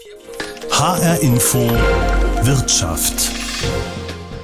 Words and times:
HR 0.00 1.20
Info 1.20 1.58
Wirtschaft. 2.42 3.30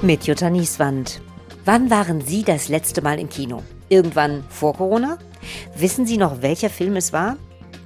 Mit 0.03 0.27
Jutta 0.27 0.51
Nieswand. 0.51 1.19
Wann 1.65 1.89
waren 1.89 2.21
Sie 2.21 2.43
das 2.43 2.69
letzte 2.69 3.01
Mal 3.01 3.17
im 3.17 3.27
Kino? 3.27 3.63
Irgendwann 3.89 4.43
vor 4.49 4.75
Corona? 4.75 5.17
Wissen 5.75 6.05
Sie 6.05 6.17
noch, 6.17 6.43
welcher 6.43 6.69
Film 6.69 6.95
es 6.95 7.11
war? 7.11 7.37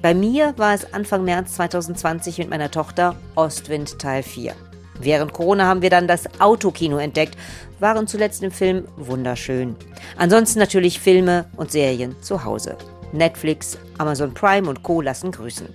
Bei 0.01 0.13
mir 0.13 0.53
war 0.57 0.73
es 0.73 0.93
Anfang 0.93 1.23
März 1.23 1.53
2020 1.53 2.39
mit 2.39 2.49
meiner 2.49 2.71
Tochter 2.71 3.15
Ostwind 3.35 3.97
Teil 3.99 4.23
4. 4.23 4.53
Während 4.99 5.31
Corona 5.31 5.65
haben 5.65 5.81
wir 5.81 5.89
dann 5.89 6.09
das 6.09 6.41
Autokino 6.41 6.97
entdeckt, 6.97 7.37
waren 7.79 8.05
zuletzt 8.05 8.43
im 8.43 8.51
Film 8.51 8.85
wunderschön. 8.97 9.77
Ansonsten 10.17 10.59
natürlich 10.59 10.99
Filme 10.99 11.45
und 11.55 11.71
Serien 11.71 12.21
zu 12.21 12.43
Hause. 12.43 12.75
Netflix, 13.13 13.77
Amazon 14.01 14.33
Prime 14.33 14.67
und 14.67 14.81
Co. 14.81 14.99
lassen 14.99 15.31
grüßen. 15.31 15.67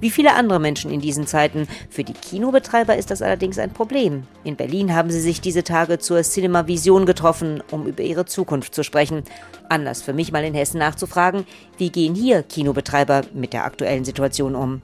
Wie 0.00 0.10
viele 0.10 0.34
andere 0.34 0.60
Menschen 0.60 0.90
in 0.90 1.00
diesen 1.00 1.26
Zeiten. 1.26 1.66
Für 1.90 2.04
die 2.04 2.12
Kinobetreiber 2.12 2.96
ist 2.96 3.10
das 3.10 3.22
allerdings 3.22 3.58
ein 3.58 3.72
Problem. 3.72 4.24
In 4.44 4.56
Berlin 4.56 4.94
haben 4.94 5.10
sie 5.10 5.20
sich 5.20 5.40
diese 5.40 5.64
Tage 5.64 5.98
zur 5.98 6.22
Cinema 6.22 6.68
Vision 6.68 7.06
getroffen, 7.06 7.62
um 7.70 7.86
über 7.86 8.02
ihre 8.02 8.24
Zukunft 8.24 8.74
zu 8.74 8.84
sprechen. 8.84 9.24
Anlass 9.68 10.00
für 10.00 10.12
mich 10.12 10.30
mal 10.30 10.44
in 10.44 10.54
Hessen 10.54 10.78
nachzufragen, 10.78 11.44
wie 11.76 11.90
gehen 11.90 12.14
hier 12.14 12.44
Kinobetreiber 12.44 13.22
mit 13.34 13.52
der 13.52 13.64
aktuellen 13.64 14.04
Situation 14.04 14.54
um? 14.54 14.82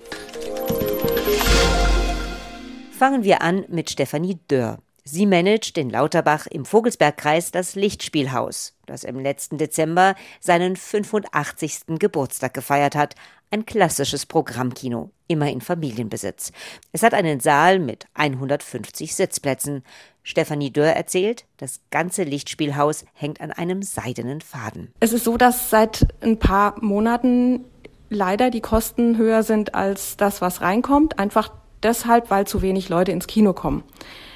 Fangen 2.91 3.23
wir 3.23 3.43
an 3.43 3.65
mit 3.69 3.91
Stefanie 3.91 4.39
Dörr. 4.49 4.79
Sie 5.11 5.25
managt 5.25 5.79
in 5.79 5.89
Lauterbach 5.89 6.47
im 6.49 6.67
Vogelsbergkreis 6.67 7.51
das 7.51 7.75
Lichtspielhaus, 7.75 8.75
das 8.85 9.05
im 9.05 9.19
letzten 9.19 9.57
Dezember 9.57 10.15
seinen 10.39 10.77
85. 10.77 11.99
Geburtstag 11.99 12.53
gefeiert 12.53 12.95
hat. 12.95 13.15
Ein 13.51 13.65
klassisches 13.65 14.27
Programmkino, 14.27 15.11
immer 15.27 15.51
in 15.51 15.63
Familienbesitz. 15.63 16.53
Es 16.93 17.03
hat 17.03 17.15
einen 17.15 17.41
Saal 17.41 17.79
mit 17.79 18.05
150 18.13 19.15
Sitzplätzen. 19.15 19.83
Stefanie 20.23 20.71
Dörr 20.71 20.93
erzählt, 20.93 21.47
das 21.57 21.81
ganze 21.91 22.25
Lichtspielhaus 22.25 23.07
hängt 23.15 23.41
an 23.41 23.51
einem 23.51 23.81
seidenen 23.81 24.43
Faden. 24.43 24.93
Es 25.01 25.15
ist 25.15 25.25
so, 25.25 25.39
dass 25.39 25.71
seit 25.71 26.07
ein 26.21 26.39
paar 26.39 26.75
Monaten 26.85 27.65
leider 28.11 28.51
die 28.51 28.61
Kosten 28.61 29.17
höher 29.17 29.43
sind 29.43 29.75
als 29.75 30.19
das, 30.19 30.43
was 30.43 30.61
reinkommt. 30.61 31.19
Einfach 31.19 31.51
deshalb, 31.83 32.29
weil 32.29 32.47
zu 32.47 32.61
wenig 32.61 32.91
Leute 32.91 33.13
ins 33.13 33.27
Kino 33.27 33.55
kommen. 33.55 33.85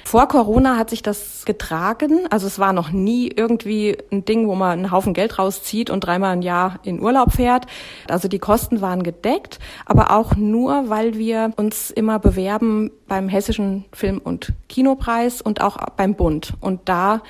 Vor 0.03 0.27
Corona 0.27 0.77
hat 0.77 0.89
sich 0.89 1.01
das 1.01 1.45
getragen. 1.45 2.27
Also 2.29 2.45
es 2.45 2.59
war 2.59 2.73
noch 2.73 2.91
nie 2.91 3.31
irgendwie 3.33 3.97
ein 4.11 4.25
Ding, 4.25 4.47
wo 4.47 4.55
man 4.55 4.71
einen 4.71 4.91
Haufen 4.91 5.13
Geld 5.13 5.39
rauszieht 5.39 5.89
und 5.89 6.01
dreimal 6.01 6.35
im 6.35 6.41
Jahr 6.41 6.79
in 6.83 7.01
Urlaub 7.01 7.31
fährt. 7.31 7.65
Also 8.09 8.27
die 8.27 8.39
Kosten 8.39 8.81
waren 8.81 9.03
gedeckt, 9.03 9.59
aber 9.85 10.11
auch 10.11 10.35
nur, 10.35 10.89
weil 10.89 11.17
wir 11.17 11.51
uns 11.55 11.89
immer 11.89 12.19
bewerben 12.19 12.91
beim 13.07 13.29
Hessischen 13.29 13.85
Film- 13.93 14.21
und 14.23 14.53
Kinopreis 14.67 15.41
und 15.41 15.61
auch 15.61 15.77
beim 15.95 16.15
Bund. 16.15 16.53
Und 16.59 16.81
da 16.85 17.21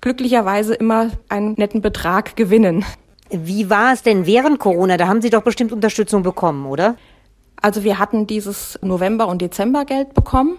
glücklicherweise 0.00 0.74
immer 0.74 1.10
einen 1.28 1.54
netten 1.54 1.82
Betrag 1.82 2.34
gewinnen. 2.34 2.84
Wie 3.30 3.70
war 3.70 3.92
es 3.92 4.02
denn 4.02 4.26
während 4.26 4.58
Corona? 4.58 4.96
Da 4.96 5.06
haben 5.06 5.22
Sie 5.22 5.30
doch 5.30 5.42
bestimmt 5.42 5.72
Unterstützung 5.72 6.22
bekommen, 6.22 6.66
oder? 6.66 6.96
Also 7.60 7.84
wir 7.84 7.98
hatten 7.98 8.26
dieses 8.26 8.78
November- 8.82 9.28
und 9.28 9.40
Dezembergeld 9.40 10.14
bekommen 10.14 10.58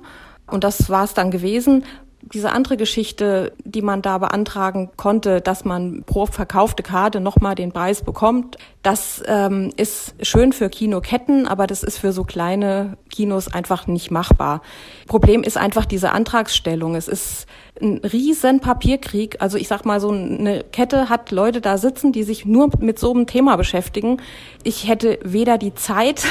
und 0.54 0.64
das 0.64 0.90
war 0.90 1.04
es 1.04 1.16
dann 1.16 1.32
gewesen. 1.32 1.84
Diese 2.22 2.52
andere 2.52 2.78
Geschichte, 2.78 3.52
die 3.66 3.82
man 3.82 4.02
da 4.02 4.20
beantragen 4.20 4.92
konnte, 4.96 5.42
dass 5.42 5.66
man 5.66 6.04
pro 6.06 6.26
verkaufte 6.26 6.84
Karte 6.84 7.20
nochmal 7.20 7.56
den 7.56 7.74
Preis 7.74 8.02
bekommt, 8.02 8.58
das 8.82 9.22
ähm, 9.26 9.72
ist 9.76 10.16
schön 10.22 10.54
für 10.54 10.70
Kinoketten, 10.70 11.48
aber 11.48 11.68
das 11.68 11.84
ist 11.84 11.98
für 11.98 12.14
so 12.14 12.24
kleine 12.24 12.98
Kinos 13.14 13.48
einfach 13.48 13.86
nicht 13.86 14.10
machbar. 14.10 14.62
Problem 15.08 15.44
ist 15.44 15.56
einfach 15.56 15.86
diese 15.86 16.12
Antragsstellung. 16.12 16.96
Es 16.96 17.08
ist 17.08 17.46
ein 17.80 18.00
riesen 18.00 18.60
Papierkrieg. 18.60 19.38
Also 19.40 19.58
ich 19.58 19.68
sag 19.68 19.86
mal, 19.86 20.00
so 20.00 20.10
eine 20.10 20.64
Kette 20.64 21.10
hat 21.10 21.32
Leute 21.32 21.62
da 21.62 21.78
sitzen, 21.78 22.12
die 22.12 22.24
sich 22.24 22.46
nur 22.46 22.72
mit 22.80 22.98
so 22.98 23.14
einem 23.14 23.28
Thema 23.28 23.56
beschäftigen. 23.56 24.18
Ich 24.64 24.88
hätte 24.88 25.20
weder 25.24 25.60
die 25.60 25.76
Zeit 25.76 26.26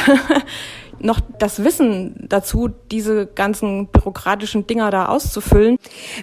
noch 0.99 1.21
das 1.39 1.63
Wissen 1.63 2.27
dazu, 2.29 2.69
diese 2.91 3.27
ganzen 3.27 3.87
bürokratischen 3.87 4.67
Dinger 4.67 4.91
da 4.91 5.07
auszufüllen. 5.07 5.77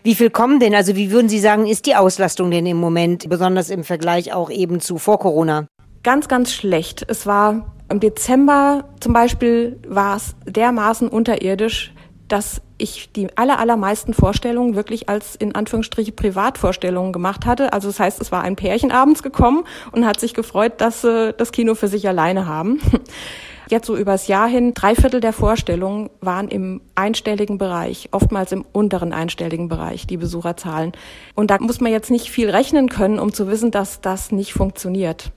Wie 0.04 0.16
viel 0.16 0.30
kommen 0.30 0.60
denn? 0.60 0.76
Also 0.76 0.96
wie 0.98 1.12
würden 1.12 1.30
Sie 1.30 1.40
sagen, 1.40 1.68
ist 1.68 1.86
die 1.86 1.96
Auslastung 1.96 2.52
denn 2.52 2.66
im 2.66 2.78
Moment, 2.78 3.30
besonders 3.30 3.70
im 3.70 3.86
Vergleich 3.86 4.34
auch 4.34 4.50
eben 4.50 4.82
zu 4.82 4.98
vor 4.98 5.20
Corona? 5.20 5.68
Ganz, 6.04 6.28
ganz 6.28 6.54
schlecht. 6.54 7.06
Es 7.08 7.26
war 7.26 7.79
im 7.90 8.00
Dezember 8.00 8.86
zum 9.00 9.14
Beispiel 9.14 9.80
war 9.88 10.16
es 10.18 10.36
dermaßen 10.46 11.08
unterirdisch, 11.08 11.94
dass 12.28 12.62
ich 12.78 13.12
die 13.12 13.28
aller, 13.36 13.60
allermeisten 13.60 14.14
Vorstellungen 14.14 14.76
wirklich 14.76 15.10
als 15.10 15.36
in 15.36 15.56
Anführungsstriche 15.56 16.12
Privatvorstellungen 16.12 17.12
gemacht 17.12 17.46
hatte. 17.46 17.74
Also 17.74 17.90
das 17.90 18.00
heißt, 18.00 18.22
es 18.22 18.32
war 18.32 18.42
ein 18.44 18.56
Pärchen 18.56 18.92
abends 18.92 19.22
gekommen 19.22 19.66
und 19.92 20.06
hat 20.06 20.20
sich 20.20 20.34
gefreut, 20.34 20.74
dass 20.78 21.02
sie 21.02 21.34
das 21.34 21.52
Kino 21.52 21.76
für 21.76 21.88
sich 21.88 22.08
alleine 22.08 22.46
haben. 22.46 22.80
Jetzt 23.70 23.86
so 23.86 23.96
übers 23.96 24.28
Jahr 24.28 24.48
hin, 24.48 24.74
drei 24.74 24.96
Viertel 24.96 25.20
der 25.20 25.34
Vorstellungen 25.34 26.10
waren 26.22 26.48
im 26.48 26.82
einstelligen 26.96 27.60
Bereich, 27.60 28.10
oftmals 28.12 28.52
im 28.52 28.66
unteren 28.72 29.14
einstelligen 29.14 29.68
Bereich, 29.68 30.08
die 30.08 30.18
Besucherzahlen. 30.18 30.94
Und 31.36 31.52
da 31.52 31.58
muss 31.60 31.80
man 31.80 31.92
jetzt 31.92 32.10
nicht 32.10 32.32
viel 32.32 32.50
rechnen 32.50 32.90
können, 32.90 33.20
um 33.20 33.32
zu 33.32 33.48
wissen, 33.48 33.70
dass 33.70 34.02
das 34.02 34.32
nicht 34.32 34.54
funktioniert. 34.54 35.32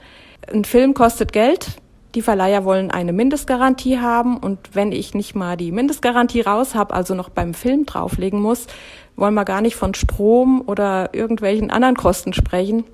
Ein 0.51 0.65
Film 0.65 0.95
kostet 0.95 1.35
Geld. 1.35 1.77
Die 2.15 2.23
Verleiher 2.23 2.65
wollen 2.65 2.91
eine 2.91 3.13
Mindestgarantie 3.13 3.99
haben 3.99 4.37
und 4.37 4.75
wenn 4.75 4.93
ich 4.93 5.15
nicht 5.15 5.35
mal 5.35 5.57
die 5.57 5.73
Mindestgarantie 5.73 6.43
raus 6.43 6.75
habe, 6.75 6.93
also 6.93 7.15
noch 7.15 7.31
beim 7.31 7.55
Film 7.55 7.87
drauflegen 7.87 8.41
muss, 8.41 8.67
wollen 9.17 9.35
wir 9.35 9.45
gar 9.45 9.63
nicht 9.63 9.77
von 9.77 9.95
Strom 9.95 10.63
oder 10.67 11.11
irgendwelchen 11.15 11.71
anderen 11.71 11.97
Kosten 11.97 12.35
sprechen. 12.35 12.85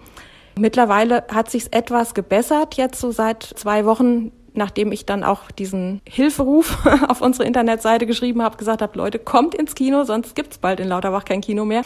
Mittlerweile 0.57 1.25
hat 1.33 1.51
sich's 1.51 1.69
etwas 1.69 2.15
gebessert 2.15 2.75
jetzt 2.75 3.01
so 3.01 3.11
seit 3.11 3.43
zwei 3.43 3.85
Wochen 3.85 4.33
nachdem 4.55 4.93
ich 4.93 5.07
dann 5.07 5.25
auch 5.25 5.51
diesen 5.51 6.03
Hilferuf 6.07 6.85
auf 7.09 7.23
unsere 7.23 7.47
Internetseite 7.47 8.07
geschrieben 8.07 8.43
habe, 8.43 8.57
gesagt 8.57 8.83
habe, 8.83 8.99
Leute, 8.99 9.19
kommt 9.19 9.55
ins 9.55 9.75
Kino, 9.75 10.05
sonst 10.05 10.35
gibt's 10.35 10.59
bald 10.59 10.81
in 10.81 10.89
Lauterbach 10.89 11.25
kein 11.25 11.41
Kino 11.41 11.65
mehr. 11.65 11.83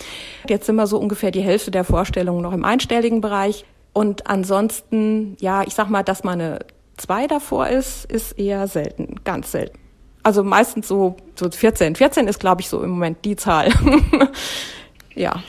Jetzt 0.49 0.66
sind 0.66 0.76
wir 0.76 0.87
so 0.88 0.99
ungefähr 0.99 1.31
die 1.31 1.43
Hälfte 1.43 1.70
der 1.70 1.84
Vorstellungen 1.84 2.43
noch 2.43 2.53
im 2.53 2.64
einstelligen 2.64 3.20
Bereich. 3.20 3.64
Und 3.93 4.26
ansonsten, 4.26 5.37
ja, 5.38 5.62
ich 5.62 5.75
sag 5.75 5.91
mal, 5.91 6.03
dass 6.03 6.25
man 6.25 6.41
eine 6.41 6.59
zwei 7.03 7.27
davor 7.27 7.69
ist, 7.69 8.05
ist 8.07 8.39
eher 8.39 8.67
selten, 8.67 9.17
ganz 9.25 9.53
selten. 9.53 9.79
Also 10.23 10.45
meistens 10.45 10.89
so, 10.89 11.17
so 11.35 11.51
14. 11.51 11.97
14 11.97 12.29
ist, 12.29 12.39
glaube 12.39 12.61
ich, 12.61 12.69
so 12.69 12.83
im 12.83 12.91
Moment 12.91 13.25
die 13.25 13.37
Zahl. 13.37 13.71
ja. 15.15 15.43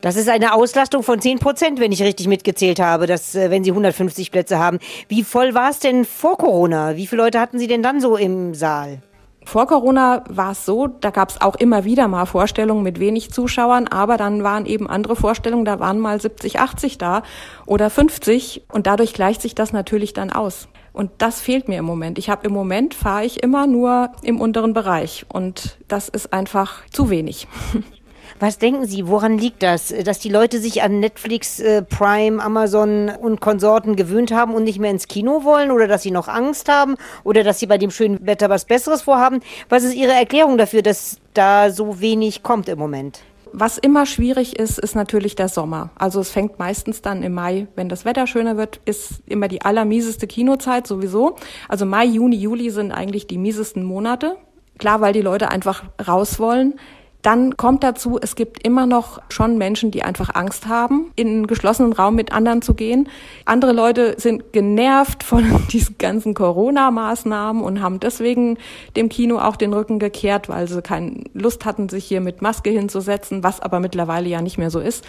Das 0.00 0.14
ist 0.14 0.28
eine 0.28 0.54
Auslastung 0.54 1.02
von 1.02 1.20
10 1.20 1.40
Prozent, 1.40 1.80
wenn 1.80 1.90
ich 1.90 2.02
richtig 2.02 2.28
mitgezählt 2.28 2.78
habe, 2.78 3.06
dass, 3.06 3.34
äh, 3.34 3.50
wenn 3.50 3.64
Sie 3.64 3.70
150 3.70 4.30
Plätze 4.30 4.58
haben. 4.58 4.78
Wie 5.08 5.24
voll 5.24 5.54
war 5.54 5.70
es 5.70 5.80
denn 5.80 6.04
vor 6.04 6.38
Corona? 6.38 6.94
Wie 6.94 7.08
viele 7.08 7.22
Leute 7.22 7.40
hatten 7.40 7.58
Sie 7.58 7.66
denn 7.66 7.82
dann 7.82 8.00
so 8.00 8.16
im 8.16 8.54
Saal? 8.54 9.02
Vor 9.44 9.66
Corona 9.66 10.24
war 10.28 10.52
es 10.52 10.66
so, 10.66 10.88
da 10.88 11.10
gab 11.10 11.30
es 11.30 11.40
auch 11.40 11.56
immer 11.56 11.84
wieder 11.84 12.06
mal 12.06 12.26
Vorstellungen 12.26 12.82
mit 12.82 13.00
wenig 13.00 13.32
Zuschauern, 13.32 13.88
aber 13.88 14.18
dann 14.18 14.44
waren 14.44 14.66
eben 14.66 14.88
andere 14.88 15.16
Vorstellungen, 15.16 15.64
da 15.64 15.80
waren 15.80 15.98
mal 15.98 16.20
70, 16.20 16.60
80 16.60 16.98
da 16.98 17.22
oder 17.64 17.88
50 17.88 18.66
und 18.70 18.86
dadurch 18.86 19.14
gleicht 19.14 19.40
sich 19.40 19.54
das 19.54 19.72
natürlich 19.72 20.12
dann 20.12 20.30
aus. 20.30 20.68
Und 20.92 21.10
das 21.18 21.40
fehlt 21.40 21.68
mir 21.68 21.78
im 21.78 21.84
Moment. 21.84 22.18
Ich 22.18 22.30
habe 22.30 22.46
im 22.46 22.52
Moment 22.52 22.94
fahre 22.94 23.24
ich 23.24 23.42
immer 23.42 23.66
nur 23.66 24.10
im 24.22 24.40
unteren 24.40 24.72
Bereich 24.72 25.26
und 25.28 25.78
das 25.88 26.08
ist 26.08 26.32
einfach 26.32 26.86
zu 26.90 27.10
wenig. 27.10 27.46
Was 28.40 28.58
denken 28.58 28.86
Sie, 28.86 29.08
woran 29.08 29.36
liegt 29.36 29.64
das? 29.64 29.92
Dass 30.04 30.20
die 30.20 30.28
Leute 30.28 30.60
sich 30.60 30.82
an 30.82 31.00
Netflix, 31.00 31.58
äh, 31.58 31.82
Prime, 31.82 32.42
Amazon 32.42 33.08
und 33.08 33.40
Konsorten 33.40 33.96
gewöhnt 33.96 34.30
haben 34.30 34.54
und 34.54 34.62
nicht 34.62 34.78
mehr 34.78 34.92
ins 34.92 35.08
Kino 35.08 35.42
wollen? 35.42 35.72
Oder 35.72 35.88
dass 35.88 36.02
sie 36.02 36.12
noch 36.12 36.28
Angst 36.28 36.68
haben? 36.68 36.96
Oder 37.24 37.42
dass 37.42 37.58
sie 37.58 37.66
bei 37.66 37.78
dem 37.78 37.90
schönen 37.90 38.24
Wetter 38.26 38.48
was 38.48 38.64
Besseres 38.64 39.02
vorhaben? 39.02 39.40
Was 39.68 39.82
ist 39.82 39.94
Ihre 39.94 40.12
Erklärung 40.12 40.56
dafür, 40.56 40.82
dass 40.82 41.18
da 41.34 41.70
so 41.70 42.00
wenig 42.00 42.44
kommt 42.44 42.68
im 42.68 42.78
Moment? 42.78 43.22
Was 43.52 43.78
immer 43.78 44.06
schwierig 44.06 44.58
ist, 44.58 44.78
ist 44.78 44.94
natürlich 44.94 45.36
der 45.36 45.48
Sommer. 45.48 45.90
Also 45.96 46.20
es 46.20 46.30
fängt 46.30 46.58
meistens 46.58 47.02
dann 47.02 47.22
im 47.22 47.34
Mai, 47.34 47.66
wenn 47.76 47.88
das 47.88 48.04
Wetter 48.04 48.26
schöner 48.26 48.56
wird, 48.56 48.80
ist 48.84 49.22
immer 49.26 49.48
die 49.48 49.62
allermieseste 49.62 50.26
Kinozeit 50.26 50.86
sowieso. 50.86 51.36
Also 51.68 51.86
Mai, 51.86 52.04
Juni, 52.04 52.36
Juli 52.36 52.70
sind 52.70 52.92
eigentlich 52.92 53.26
die 53.26 53.38
miesesten 53.38 53.84
Monate. 53.84 54.36
Klar, 54.78 55.00
weil 55.00 55.12
die 55.12 55.22
Leute 55.22 55.50
einfach 55.50 55.84
raus 56.06 56.38
wollen. 56.38 56.74
Dann 57.22 57.56
kommt 57.56 57.82
dazu, 57.82 58.18
es 58.22 58.36
gibt 58.36 58.64
immer 58.64 58.86
noch 58.86 59.20
schon 59.28 59.58
Menschen, 59.58 59.90
die 59.90 60.04
einfach 60.04 60.34
Angst 60.34 60.68
haben, 60.68 61.10
in 61.16 61.28
einen 61.28 61.46
geschlossenen 61.48 61.92
Raum 61.92 62.14
mit 62.14 62.32
anderen 62.32 62.62
zu 62.62 62.74
gehen. 62.74 63.08
Andere 63.44 63.72
Leute 63.72 64.14
sind 64.18 64.52
genervt 64.52 65.24
von 65.24 65.66
diesen 65.72 65.98
ganzen 65.98 66.34
Corona-Maßnahmen 66.34 67.62
und 67.62 67.82
haben 67.82 67.98
deswegen 67.98 68.56
dem 68.96 69.08
Kino 69.08 69.38
auch 69.38 69.56
den 69.56 69.72
Rücken 69.72 69.98
gekehrt, 69.98 70.48
weil 70.48 70.68
sie 70.68 70.80
keine 70.80 71.24
Lust 71.34 71.64
hatten, 71.64 71.88
sich 71.88 72.04
hier 72.04 72.20
mit 72.20 72.40
Maske 72.40 72.70
hinzusetzen, 72.70 73.42
was 73.42 73.58
aber 73.58 73.80
mittlerweile 73.80 74.28
ja 74.28 74.40
nicht 74.40 74.58
mehr 74.58 74.70
so 74.70 74.78
ist. 74.78 75.04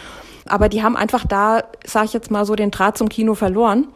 Aber 0.48 0.68
die 0.68 0.82
haben 0.82 0.98
einfach 0.98 1.28
da, 1.28 1.62
sage 1.86 2.06
ich 2.08 2.14
jetzt 2.14 2.32
mal 2.32 2.46
so, 2.46 2.56
den 2.56 2.72
Draht 2.72 2.98
zum 2.98 3.10
Kino 3.10 3.36
verloren. 3.36 3.88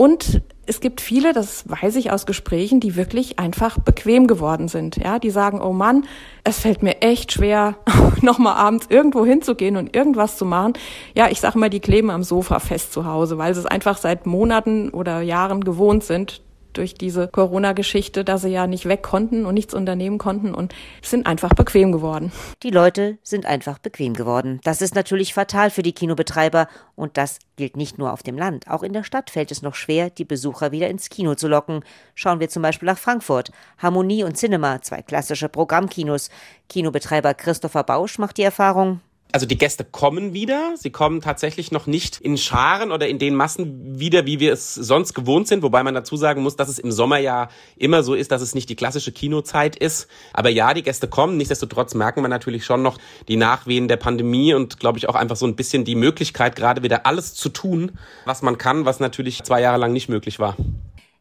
Und 0.00 0.40
es 0.64 0.80
gibt 0.80 1.02
viele, 1.02 1.34
das 1.34 1.68
weiß 1.68 1.96
ich 1.96 2.10
aus 2.10 2.24
Gesprächen, 2.24 2.80
die 2.80 2.96
wirklich 2.96 3.38
einfach 3.38 3.78
bequem 3.78 4.26
geworden 4.26 4.66
sind. 4.66 4.96
Ja, 4.96 5.18
die 5.18 5.28
sagen, 5.28 5.60
oh 5.60 5.74
Mann, 5.74 6.06
es 6.42 6.58
fällt 6.58 6.82
mir 6.82 7.02
echt 7.02 7.32
schwer, 7.32 7.76
nochmal 8.22 8.54
abends 8.54 8.86
irgendwo 8.88 9.26
hinzugehen 9.26 9.76
und 9.76 9.94
irgendwas 9.94 10.38
zu 10.38 10.46
machen. 10.46 10.72
Ja, 11.14 11.28
ich 11.28 11.38
sag 11.38 11.54
mal, 11.54 11.68
die 11.68 11.80
kleben 11.80 12.08
am 12.08 12.22
Sofa 12.22 12.60
fest 12.60 12.94
zu 12.94 13.04
Hause, 13.04 13.36
weil 13.36 13.52
sie 13.52 13.60
es 13.60 13.66
einfach 13.66 13.98
seit 13.98 14.24
Monaten 14.24 14.88
oder 14.88 15.20
Jahren 15.20 15.64
gewohnt 15.64 16.02
sind, 16.02 16.40
durch 16.72 16.94
diese 16.94 17.28
Corona-Geschichte, 17.28 18.24
da 18.24 18.38
sie 18.38 18.48
ja 18.48 18.66
nicht 18.66 18.86
weg 18.86 19.02
konnten 19.02 19.46
und 19.46 19.54
nichts 19.54 19.74
unternehmen 19.74 20.18
konnten 20.18 20.54
und 20.54 20.74
sind 21.02 21.26
einfach 21.26 21.54
bequem 21.54 21.92
geworden. 21.92 22.32
Die 22.62 22.70
Leute 22.70 23.18
sind 23.22 23.46
einfach 23.46 23.78
bequem 23.78 24.14
geworden. 24.14 24.60
Das 24.64 24.82
ist 24.82 24.94
natürlich 24.94 25.34
fatal 25.34 25.70
für 25.70 25.82
die 25.82 25.92
Kinobetreiber 25.92 26.68
und 26.96 27.16
das 27.16 27.38
gilt 27.56 27.76
nicht 27.76 27.98
nur 27.98 28.12
auf 28.12 28.22
dem 28.22 28.38
Land. 28.38 28.68
Auch 28.68 28.82
in 28.82 28.92
der 28.92 29.04
Stadt 29.04 29.30
fällt 29.30 29.50
es 29.50 29.62
noch 29.62 29.74
schwer, 29.74 30.10
die 30.10 30.24
Besucher 30.24 30.72
wieder 30.72 30.88
ins 30.88 31.08
Kino 31.08 31.34
zu 31.34 31.48
locken. 31.48 31.84
Schauen 32.14 32.40
wir 32.40 32.48
zum 32.48 32.62
Beispiel 32.62 32.86
nach 32.86 32.98
Frankfurt. 32.98 33.50
Harmonie 33.78 34.24
und 34.24 34.36
Cinema, 34.36 34.80
zwei 34.82 35.02
klassische 35.02 35.48
Programmkinos. 35.48 36.30
Kinobetreiber 36.68 37.34
Christopher 37.34 37.84
Bausch 37.84 38.18
macht 38.18 38.38
die 38.38 38.42
Erfahrung, 38.42 39.00
also 39.32 39.46
die 39.46 39.58
Gäste 39.58 39.84
kommen 39.84 40.32
wieder. 40.32 40.74
Sie 40.76 40.90
kommen 40.90 41.20
tatsächlich 41.20 41.72
noch 41.72 41.86
nicht 41.86 42.20
in 42.20 42.36
Scharen 42.36 42.92
oder 42.92 43.08
in 43.08 43.18
den 43.18 43.34
Massen 43.34 43.98
wieder, 43.98 44.26
wie 44.26 44.40
wir 44.40 44.52
es 44.52 44.74
sonst 44.74 45.14
gewohnt 45.14 45.48
sind. 45.48 45.62
Wobei 45.62 45.82
man 45.82 45.94
dazu 45.94 46.16
sagen 46.16 46.42
muss, 46.42 46.56
dass 46.56 46.68
es 46.68 46.78
im 46.78 46.92
Sommer 46.92 47.18
ja 47.18 47.48
immer 47.76 48.02
so 48.02 48.14
ist, 48.14 48.32
dass 48.32 48.42
es 48.42 48.54
nicht 48.54 48.68
die 48.68 48.76
klassische 48.76 49.12
Kinozeit 49.12 49.76
ist. 49.76 50.08
Aber 50.32 50.48
ja, 50.48 50.74
die 50.74 50.82
Gäste 50.82 51.08
kommen. 51.08 51.36
Nichtsdestotrotz 51.36 51.94
merken 51.94 52.22
wir 52.22 52.28
natürlich 52.28 52.64
schon 52.64 52.82
noch 52.82 52.98
die 53.28 53.36
Nachwehen 53.36 53.88
der 53.88 53.96
Pandemie 53.96 54.54
und 54.54 54.80
glaube 54.80 54.98
ich 54.98 55.08
auch 55.08 55.14
einfach 55.14 55.36
so 55.36 55.46
ein 55.46 55.56
bisschen 55.56 55.84
die 55.84 55.94
Möglichkeit, 55.96 56.56
gerade 56.56 56.82
wieder 56.82 57.06
alles 57.06 57.34
zu 57.34 57.48
tun, 57.48 57.92
was 58.24 58.42
man 58.42 58.58
kann, 58.58 58.84
was 58.84 59.00
natürlich 59.00 59.42
zwei 59.42 59.60
Jahre 59.60 59.78
lang 59.78 59.92
nicht 59.92 60.08
möglich 60.08 60.38
war. 60.38 60.56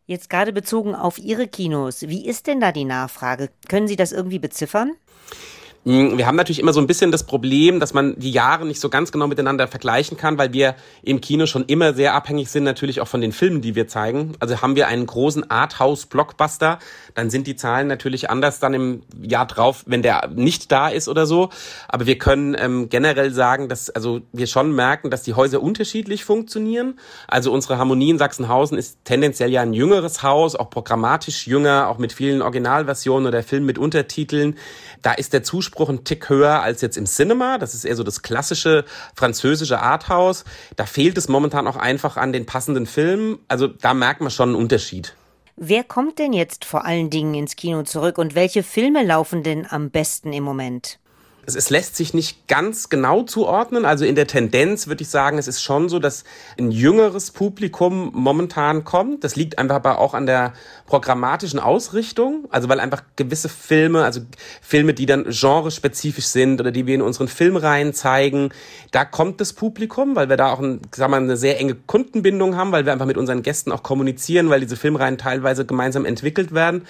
Jetzt 0.06 0.32
gerade 0.32 0.54
bezogen 0.54 0.96
auf 0.96 1.20
Ihre 1.20 1.48
Kinos, 1.48 2.02
wie 2.02 2.26
ist 2.26 2.48
denn 2.48 2.60
da 2.60 2.72
die 2.72 2.86
Nachfrage? 2.86 3.52
Können 3.68 3.88
Sie 3.88 3.96
das 3.96 4.12
irgendwie 4.12 4.40
beziffern? 4.40 4.94
Hm, 5.86 6.18
wir 6.18 6.28
haben 6.28 6.36
natürlich 6.36 6.60
immer 6.60 6.74
so 6.74 6.82
ein 6.82 6.88
bisschen 6.88 7.10
das 7.12 7.24
Problem, 7.24 7.80
dass 7.80 7.94
man 7.94 8.20
die 8.20 8.32
Jahre 8.32 8.66
nicht 8.66 8.82
so 8.82 8.90
ganz 8.90 9.14
genau 9.14 9.28
miteinander 9.28 9.66
vergleichen 9.68 10.18
kann, 10.18 10.38
weil 10.38 10.52
wir 10.52 10.76
im 11.04 11.22
Kino 11.22 11.46
schon 11.46 11.64
immer 11.66 11.94
sehr 11.94 12.16
abhängig 12.16 12.50
sind, 12.50 12.66
natürlich 12.66 13.00
auch 13.00 13.08
von 13.08 13.22
den 13.22 13.32
Filmen, 13.32 13.62
die 13.62 13.76
wir 13.76 13.88
zeigen. 13.88 14.34
Also 14.40 14.62
haben 14.62 14.76
wir 14.76 14.88
einen 14.88 15.06
großen 15.06 15.50
Arthouse-Blockbuster, 15.50 16.80
dann 17.16 17.30
sind 17.30 17.48
die 17.48 17.56
Zahlen 17.56 17.88
natürlich 17.88 18.30
anders 18.30 18.60
dann 18.60 18.74
im 18.74 19.04
Jahr 19.22 19.48
drauf, 19.48 19.84
wenn 19.86 20.02
der 20.02 20.28
nicht 20.36 20.70
da 20.70 20.90
ist 20.90 21.08
oder 21.08 21.26
so. 21.26 21.50
Aber 21.88 22.06
wir 22.06 22.18
können 22.18 22.58
ähm, 22.60 22.90
generell 22.90 23.32
sagen, 23.32 23.70
dass 23.70 23.90
also 23.90 24.20
wir 24.34 24.48
schon 24.48 24.76
merken, 24.76 25.10
dass 25.10 25.24
die 25.24 25.34
Häuser 25.34 25.62
unterschiedlich 25.62 26.26
funktionieren. 26.26 27.00
Also 27.28 27.54
unsere 27.54 27.78
Harmonie 27.78 28.10
in 28.10 28.18
Sachsenhausen 28.18 28.78
ist 28.78 28.98
tendenziell 29.06 29.50
ja 29.50 29.62
ein 29.62 29.74
jüngeres 29.74 30.24
Haus, 30.24 30.58
auch 30.58 30.70
programmatisch 30.70 31.48
jünger, 31.48 31.88
auch 31.88 32.00
mit 32.00 32.12
vielen 32.12 32.42
Originalversionen 32.42 33.28
oder 33.28 33.44
Filmen 33.44 33.66
mit 33.66 33.78
Untertiteln. 33.78 34.58
Da 35.02 35.14
ist 35.14 35.32
der 35.32 35.44
Zuspruch 35.44 35.69
ein 35.78 36.04
Tick 36.04 36.30
höher 36.30 36.62
als 36.62 36.82
jetzt 36.82 36.98
im 36.98 37.06
Cinema. 37.06 37.58
Das 37.58 37.74
ist 37.74 37.86
eher 37.86 37.96
so 37.96 38.04
das 38.04 38.22
klassische 38.22 38.86
französische 39.16 39.80
Arthouse. 39.80 40.46
Da 40.76 40.86
fehlt 40.86 41.18
es 41.18 41.28
momentan 41.28 41.68
auch 41.68 41.78
einfach 41.78 42.18
an 42.18 42.34
den 42.34 42.46
passenden 42.46 42.86
Filmen. 42.86 43.40
Also 43.48 43.68
da 43.68 43.94
merkt 43.94 44.22
man 44.22 44.32
schon 44.32 44.50
einen 44.50 44.58
Unterschied. 44.58 45.16
Wer 45.56 45.84
kommt 45.84 46.20
denn 46.20 46.32
jetzt 46.32 46.64
vor 46.64 46.86
allen 46.86 47.10
Dingen 47.10 47.34
ins 47.34 47.58
Kino 47.58 47.84
zurück 47.84 48.18
und 48.18 48.34
welche 48.34 48.64
Filme 48.64 49.04
laufen 49.04 49.44
denn 49.44 49.68
am 49.70 49.90
besten 49.90 50.32
im 50.32 50.44
Moment? 50.44 51.00
Es, 51.46 51.56
es 51.56 51.70
lässt 51.70 51.96
sich 51.96 52.14
nicht 52.14 52.48
ganz 52.48 52.90
genau 52.90 53.24
zuordnen. 53.24 53.86
Also 53.86 54.06
in 54.06 54.16
der 54.16 54.28
Tendenz 54.28 54.88
würde 54.88 55.02
ich 55.02 55.10
sagen, 55.10 55.38
es 55.38 55.48
ist 55.48 55.62
schon 55.62 55.90
so, 55.90 56.00
dass 56.00 56.24
ein 56.58 56.72
jüngeres 56.72 57.32
Publikum 57.32 58.12
momentan 58.14 58.84
kommt. 58.84 59.24
Das 59.24 59.36
liegt 59.36 59.58
einfach 59.58 59.76
aber 59.76 60.00
auch 60.00 60.14
an 60.14 60.26
der 60.26 60.54
programmatischen 60.86 61.60
Ausrichtung. 61.60 62.48
Also 62.50 62.70
weil 62.70 62.80
einfach 62.80 63.04
gewisse 63.16 63.50
Filme, 63.50 64.04
also 64.04 64.22
Filme, 64.62 64.94
die 64.94 65.06
dann 65.06 65.26
genrespezifisch 65.30 66.28
sind 66.28 66.60
oder 66.60 66.72
die 66.72 66.86
wir 66.86 66.96
in 66.96 67.02
unseren 67.02 67.28
Filmreihen 67.28 67.94
zeigen, 67.94 68.50
da 68.92 69.06
kommt 69.06 69.42
das 69.42 69.54
Publikum, 69.54 70.16
weil 70.16 70.30
wir 70.30 70.38
da 70.38 70.52
auch 70.52 70.60
ein, 70.60 70.82
sagen 70.94 71.12
wir, 71.12 71.18
eine 71.18 71.38
sehr 71.38 71.60
enge 71.60 71.76
Kundenbindung 71.76 72.56
haben, 72.56 72.72
weil 72.72 72.86
wir 72.86 72.94
einfach 72.94 73.06
mit 73.06 73.18
unseren 73.18 73.44
Gästen 73.44 73.72
auch 73.72 73.84
kommunizieren, 73.84 74.50
weil 74.50 74.62
diese 74.62 74.76
Filmreihen 74.76 75.18
teilweise 75.18 75.66
gemeinsam 75.66 76.06
entwickelt 76.06 76.54
werden. 76.54 76.86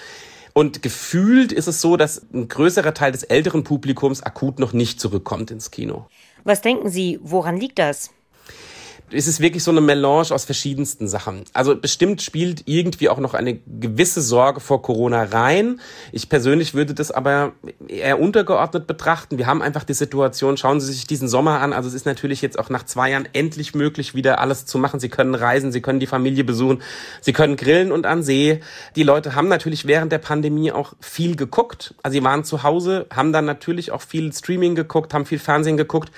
Und 0.59 0.81
gefühlt 0.81 1.53
ist 1.53 1.67
es 1.67 1.79
so, 1.79 1.95
dass 1.95 2.21
ein 2.33 2.49
größerer 2.49 2.93
Teil 2.93 3.13
des 3.13 3.23
älteren 3.23 3.63
Publikums 3.63 4.21
akut 4.21 4.59
noch 4.59 4.73
nicht 4.73 4.99
zurückkommt 4.99 5.51
ins 5.51 5.71
Kino. 5.71 6.07
Was 6.43 6.59
denken 6.59 6.89
Sie, 6.89 7.17
woran 7.23 7.55
liegt 7.55 7.79
das? 7.79 8.11
Ist 9.11 9.27
es 9.27 9.39
wirklich 9.39 9.63
so 9.63 9.71
eine 9.71 9.81
Melange 9.81 10.31
aus 10.31 10.45
verschiedensten 10.45 11.07
Sachen. 11.07 11.43
Also 11.53 11.75
bestimmt 11.75 12.21
spielt 12.21 12.63
irgendwie 12.65 13.09
auch 13.09 13.19
noch 13.19 13.33
eine 13.33 13.55
gewisse 13.55 14.21
Sorge 14.21 14.59
vor 14.59 14.81
Corona 14.81 15.23
rein. 15.23 15.79
Ich 16.11 16.29
persönlich 16.29 16.73
würde 16.73 16.93
das 16.93 17.11
aber 17.11 17.53
eher 17.87 18.19
untergeordnet 18.19 18.87
betrachten. 18.87 19.37
Wir 19.37 19.47
haben 19.47 19.61
einfach 19.61 19.83
die 19.83 19.93
Situation, 19.93 20.57
schauen 20.57 20.79
Sie 20.79 20.91
sich 20.91 21.07
diesen 21.07 21.27
Sommer 21.27 21.59
an. 21.61 21.73
Also 21.73 21.89
es 21.89 21.95
ist 21.95 22.05
natürlich 22.05 22.41
jetzt 22.41 22.59
auch 22.59 22.69
nach 22.69 22.85
zwei 22.85 23.11
Jahren 23.11 23.27
endlich 23.33 23.75
möglich, 23.75 24.15
wieder 24.15 24.39
alles 24.39 24.65
zu 24.65 24.77
machen. 24.77 24.99
Sie 24.99 25.09
können 25.09 25.35
reisen, 25.35 25.71
Sie 25.71 25.81
können 25.81 25.99
die 25.99 26.07
Familie 26.07 26.43
besuchen, 26.43 26.81
Sie 27.21 27.33
können 27.33 27.55
grillen 27.55 27.91
und 27.91 28.05
an 28.05 28.23
See. 28.23 28.61
Die 28.95 29.03
Leute 29.03 29.35
haben 29.35 29.47
natürlich 29.47 29.85
während 29.85 30.11
der 30.11 30.19
Pandemie 30.19 30.71
auch 30.71 30.93
viel 30.99 31.35
geguckt. 31.35 31.95
Also 32.03 32.13
sie 32.13 32.23
waren 32.23 32.43
zu 32.43 32.63
Hause, 32.63 33.07
haben 33.13 33.33
dann 33.33 33.45
natürlich 33.45 33.91
auch 33.91 34.01
viel 34.01 34.31
Streaming 34.33 34.75
geguckt, 34.75 35.13
haben 35.13 35.25
viel 35.25 35.39
Fernsehen 35.39 35.77
geguckt. 35.77 36.11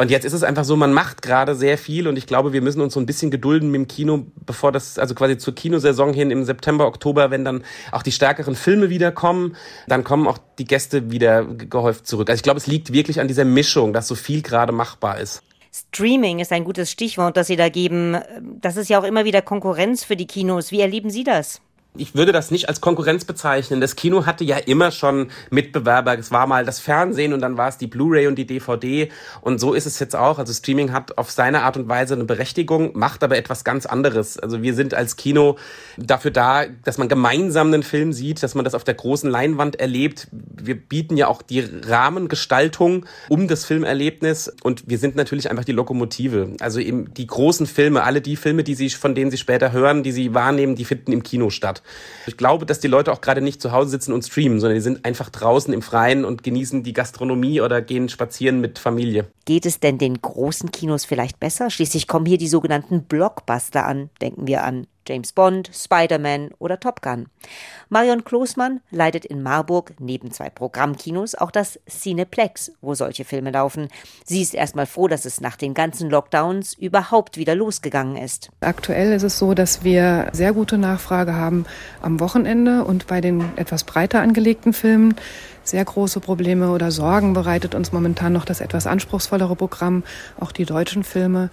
Und 0.00 0.10
jetzt 0.10 0.24
ist 0.24 0.32
es 0.32 0.42
einfach 0.42 0.64
so, 0.64 0.76
man 0.76 0.94
macht 0.94 1.20
gerade 1.20 1.54
sehr 1.54 1.76
viel 1.76 2.08
und 2.08 2.16
ich 2.16 2.26
glaube, 2.26 2.54
wir 2.54 2.62
müssen 2.62 2.80
uns 2.80 2.94
so 2.94 3.00
ein 3.00 3.04
bisschen 3.04 3.30
gedulden 3.30 3.70
mit 3.70 3.80
dem 3.80 3.86
Kino, 3.86 4.24
bevor 4.46 4.72
das, 4.72 4.98
also 4.98 5.14
quasi 5.14 5.36
zur 5.36 5.54
Kinosaison 5.54 6.14
hin 6.14 6.30
im 6.30 6.44
September, 6.44 6.86
Oktober, 6.86 7.30
wenn 7.30 7.44
dann 7.44 7.64
auch 7.92 8.02
die 8.02 8.10
stärkeren 8.10 8.54
Filme 8.54 8.88
wiederkommen, 8.88 9.56
dann 9.88 10.02
kommen 10.02 10.26
auch 10.26 10.38
die 10.58 10.64
Gäste 10.64 11.10
wieder 11.10 11.44
gehäuft 11.44 12.06
zurück. 12.06 12.30
Also 12.30 12.38
ich 12.38 12.42
glaube, 12.42 12.56
es 12.56 12.66
liegt 12.66 12.94
wirklich 12.94 13.20
an 13.20 13.28
dieser 13.28 13.44
Mischung, 13.44 13.92
dass 13.92 14.08
so 14.08 14.14
viel 14.14 14.40
gerade 14.40 14.72
machbar 14.72 15.20
ist. 15.20 15.42
Streaming 15.70 16.38
ist 16.38 16.50
ein 16.50 16.64
gutes 16.64 16.90
Stichwort, 16.90 17.36
das 17.36 17.48
Sie 17.48 17.56
da 17.56 17.68
geben. 17.68 18.16
Das 18.58 18.78
ist 18.78 18.88
ja 18.88 18.98
auch 18.98 19.04
immer 19.04 19.26
wieder 19.26 19.42
Konkurrenz 19.42 20.02
für 20.02 20.16
die 20.16 20.26
Kinos. 20.26 20.72
Wie 20.72 20.80
erleben 20.80 21.10
Sie 21.10 21.24
das? 21.24 21.60
Ich 21.96 22.14
würde 22.14 22.30
das 22.30 22.52
nicht 22.52 22.68
als 22.68 22.80
Konkurrenz 22.80 23.24
bezeichnen. 23.24 23.80
Das 23.80 23.96
Kino 23.96 24.24
hatte 24.24 24.44
ja 24.44 24.56
immer 24.56 24.92
schon 24.92 25.30
Mitbewerber. 25.50 26.16
Es 26.16 26.30
war 26.30 26.46
mal 26.46 26.64
das 26.64 26.78
Fernsehen 26.78 27.32
und 27.32 27.40
dann 27.40 27.56
war 27.56 27.68
es 27.68 27.78
die 27.78 27.88
Blu-ray 27.88 28.28
und 28.28 28.36
die 28.36 28.46
DVD. 28.46 29.10
Und 29.40 29.58
so 29.58 29.74
ist 29.74 29.86
es 29.86 29.98
jetzt 29.98 30.14
auch. 30.14 30.38
Also 30.38 30.52
Streaming 30.52 30.92
hat 30.92 31.18
auf 31.18 31.32
seine 31.32 31.62
Art 31.62 31.76
und 31.76 31.88
Weise 31.88 32.14
eine 32.14 32.24
Berechtigung, 32.24 32.96
macht 32.96 33.24
aber 33.24 33.36
etwas 33.36 33.64
ganz 33.64 33.86
anderes. 33.86 34.38
Also 34.38 34.62
wir 34.62 34.74
sind 34.74 34.94
als 34.94 35.16
Kino 35.16 35.56
dafür 35.96 36.30
da, 36.30 36.64
dass 36.84 36.96
man 36.96 37.08
gemeinsam 37.08 37.68
einen 37.68 37.82
Film 37.82 38.12
sieht, 38.12 38.40
dass 38.42 38.54
man 38.54 38.64
das 38.64 38.74
auf 38.74 38.84
der 38.84 38.94
großen 38.94 39.28
Leinwand 39.28 39.80
erlebt. 39.80 40.28
Wir 40.30 40.76
bieten 40.76 41.16
ja 41.16 41.26
auch 41.26 41.42
die 41.42 41.60
Rahmengestaltung 41.60 43.04
um 43.28 43.48
das 43.48 43.64
Filmerlebnis 43.64 44.52
und 44.62 44.88
wir 44.88 44.98
sind 44.98 45.16
natürlich 45.16 45.50
einfach 45.50 45.64
die 45.64 45.72
Lokomotive. 45.72 46.54
Also 46.60 46.78
eben 46.78 47.12
die 47.14 47.26
großen 47.26 47.66
Filme, 47.66 48.04
alle 48.04 48.20
die 48.20 48.36
Filme, 48.36 48.62
die 48.62 48.76
Sie, 48.76 48.90
von 48.90 49.16
denen 49.16 49.32
Sie 49.32 49.38
später 49.38 49.72
hören, 49.72 50.04
die 50.04 50.12
Sie 50.12 50.34
wahrnehmen, 50.34 50.76
die 50.76 50.84
finden 50.84 51.10
im 51.10 51.24
Kino 51.24 51.50
statt. 51.50 51.79
Ich 52.26 52.36
glaube, 52.36 52.66
dass 52.66 52.80
die 52.80 52.88
Leute 52.88 53.12
auch 53.12 53.20
gerade 53.20 53.40
nicht 53.40 53.60
zu 53.60 53.72
Hause 53.72 53.90
sitzen 53.90 54.12
und 54.12 54.22
streamen, 54.22 54.60
sondern 54.60 54.76
die 54.76 54.82
sind 54.82 55.04
einfach 55.04 55.30
draußen 55.30 55.72
im 55.72 55.82
Freien 55.82 56.24
und 56.24 56.42
genießen 56.42 56.82
die 56.82 56.92
Gastronomie 56.92 57.60
oder 57.60 57.82
gehen 57.82 58.08
spazieren 58.08 58.60
mit 58.60 58.78
Familie. 58.78 59.26
Geht 59.44 59.66
es 59.66 59.80
denn 59.80 59.98
den 59.98 60.20
großen 60.20 60.70
Kinos 60.70 61.04
vielleicht 61.04 61.40
besser? 61.40 61.70
Schließlich 61.70 62.06
kommen 62.06 62.26
hier 62.26 62.38
die 62.38 62.48
sogenannten 62.48 63.04
Blockbuster 63.04 63.86
an, 63.86 64.10
denken 64.20 64.46
wir 64.46 64.64
an 64.64 64.86
James 65.06 65.32
Bond, 65.32 65.70
Spider-Man 65.74 66.50
oder 66.58 66.78
Top 66.78 67.02
Gun. 67.02 67.26
Marion 67.88 68.24
Klosmann 68.24 68.80
leitet 68.90 69.24
in 69.24 69.42
Marburg 69.42 69.94
neben 69.98 70.30
zwei 70.30 70.50
Programmkinos 70.50 71.34
auch 71.34 71.50
das 71.50 71.80
Cineplex, 71.88 72.72
wo 72.80 72.94
solche 72.94 73.24
Filme 73.24 73.50
laufen. 73.50 73.88
Sie 74.24 74.42
ist 74.42 74.54
erstmal 74.54 74.86
froh, 74.86 75.08
dass 75.08 75.24
es 75.24 75.40
nach 75.40 75.56
den 75.56 75.74
ganzen 75.74 76.10
Lockdowns 76.10 76.74
überhaupt 76.74 77.36
wieder 77.36 77.54
losgegangen 77.54 78.16
ist. 78.16 78.50
Aktuell 78.60 79.12
ist 79.12 79.22
es 79.22 79.38
so, 79.38 79.54
dass 79.54 79.84
wir 79.84 80.28
sehr 80.32 80.52
gute 80.52 80.78
Nachfrage 80.78 81.34
haben 81.34 81.66
am 82.02 82.20
Wochenende 82.20 82.84
und 82.84 83.06
bei 83.06 83.20
den 83.20 83.44
etwas 83.56 83.84
breiter 83.84 84.20
angelegten 84.20 84.72
Filmen 84.72 85.14
sehr 85.70 85.84
große 85.84 86.20
Probleme 86.20 86.70
oder 86.72 86.90
Sorgen 86.90 87.32
bereitet 87.32 87.74
uns 87.74 87.92
momentan 87.92 88.32
noch 88.32 88.44
das 88.44 88.60
etwas 88.60 88.86
anspruchsvollere 88.86 89.56
Programm, 89.56 90.02
auch 90.38 90.52
die 90.52 90.64
deutschen 90.64 91.04
Filme. 91.04 91.50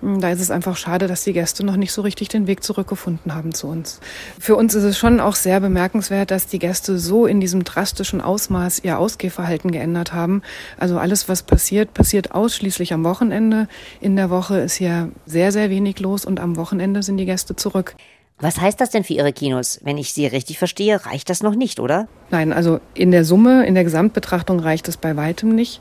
Hm, 0.00 0.20
da 0.20 0.30
ist 0.30 0.40
es 0.40 0.50
einfach 0.50 0.76
schade, 0.76 1.06
dass 1.06 1.24
die 1.24 1.32
Gäste 1.32 1.64
noch 1.64 1.76
nicht 1.76 1.92
so 1.92 2.02
richtig 2.02 2.28
den 2.28 2.46
Weg 2.46 2.62
zurückgefunden 2.62 3.34
haben 3.34 3.52
zu 3.52 3.66
uns. 3.66 4.00
Für 4.38 4.56
uns 4.56 4.74
ist 4.74 4.84
es 4.84 4.96
schon 4.96 5.20
auch 5.20 5.34
sehr 5.34 5.60
bemerkenswert, 5.60 6.30
dass 6.30 6.46
die 6.46 6.58
Gäste 6.58 6.98
so 6.98 7.26
in 7.26 7.40
diesem 7.40 7.64
drastischen 7.64 8.20
Ausmaß 8.20 8.80
ihr 8.84 8.98
Ausgehverhalten 8.98 9.72
geändert 9.72 10.12
haben. 10.12 10.42
Also 10.78 10.98
alles, 10.98 11.28
was 11.28 11.42
passiert, 11.42 11.94
passiert 11.94 12.32
ausschließlich 12.32 12.92
am 12.92 13.04
Wochenende. 13.04 13.68
In 14.00 14.14
der 14.14 14.30
Woche 14.30 14.58
ist 14.60 14.74
hier 14.74 15.10
sehr, 15.26 15.50
sehr 15.52 15.70
wenig 15.70 15.98
los 16.00 16.24
und 16.24 16.38
am 16.38 16.56
Wochenende 16.56 17.02
sind 17.02 17.16
die 17.16 17.26
Gäste 17.26 17.56
zurück. 17.56 17.96
Was 18.40 18.60
heißt 18.60 18.80
das 18.80 18.90
denn 18.90 19.02
für 19.02 19.14
Ihre 19.14 19.32
Kinos? 19.32 19.80
Wenn 19.82 19.98
ich 19.98 20.12
Sie 20.12 20.24
richtig 20.26 20.58
verstehe, 20.58 21.04
reicht 21.04 21.28
das 21.28 21.42
noch 21.42 21.56
nicht, 21.56 21.80
oder? 21.80 22.06
Nein, 22.30 22.52
also 22.52 22.78
in 22.94 23.10
der 23.10 23.24
Summe, 23.24 23.66
in 23.66 23.74
der 23.74 23.82
Gesamtbetrachtung 23.82 24.60
reicht 24.60 24.86
es 24.86 24.96
bei 24.96 25.16
weitem 25.16 25.56
nicht. 25.56 25.80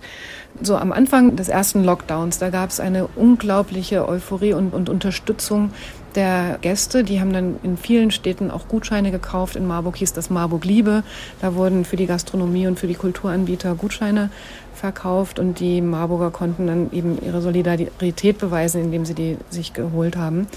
So 0.64 0.76
am 0.76 0.92
Anfang 0.92 1.36
des 1.36 1.50
ersten 1.50 1.84
Lockdowns, 1.84 2.40
da 2.40 2.50
gab 2.50 2.72
es 2.72 2.80
eine 2.80 3.06
unglaubliche 3.16 4.08
Euphorie 4.08 4.54
und, 4.54 4.74
und 4.74 4.90
Unterstützung 4.90 5.72
der 6.16 6.58
Gäste. 6.62 7.04
Die 7.04 7.22
haben 7.22 7.32
dann 7.32 7.60
in 7.62 7.78
vielen 7.78 8.10
Städten 8.10 8.50
auch 8.50 8.68
Gutscheine 8.68 9.12
gekauft. 9.12 9.56
In 9.56 9.68
Marburg 9.68 9.98
hieß 9.98 10.14
das 10.14 10.32
Marburg 10.32 10.66
Liebe. 10.66 11.04
Da 11.42 11.54
wurden 11.54 11.86
für 11.86 11.96
die 11.96 12.08
Gastronomie 12.08 12.66
und 12.66 12.80
für 12.80 12.88
die 12.88 12.96
Kulturanbieter 12.96 13.76
Gutscheine 13.76 14.32
verkauft 14.74 15.40
und 15.40 15.60
die 15.60 15.82
Marburger 15.82 16.32
konnten 16.32 16.68
dann 16.68 16.92
eben 16.92 17.18
ihre 17.24 17.42
Solidarität 17.42 18.38
beweisen, 18.38 18.84
indem 18.84 19.06
sie 19.06 19.14
die 19.14 19.38
sich 19.50 19.74
geholt 19.74 20.18
haben. 20.18 20.48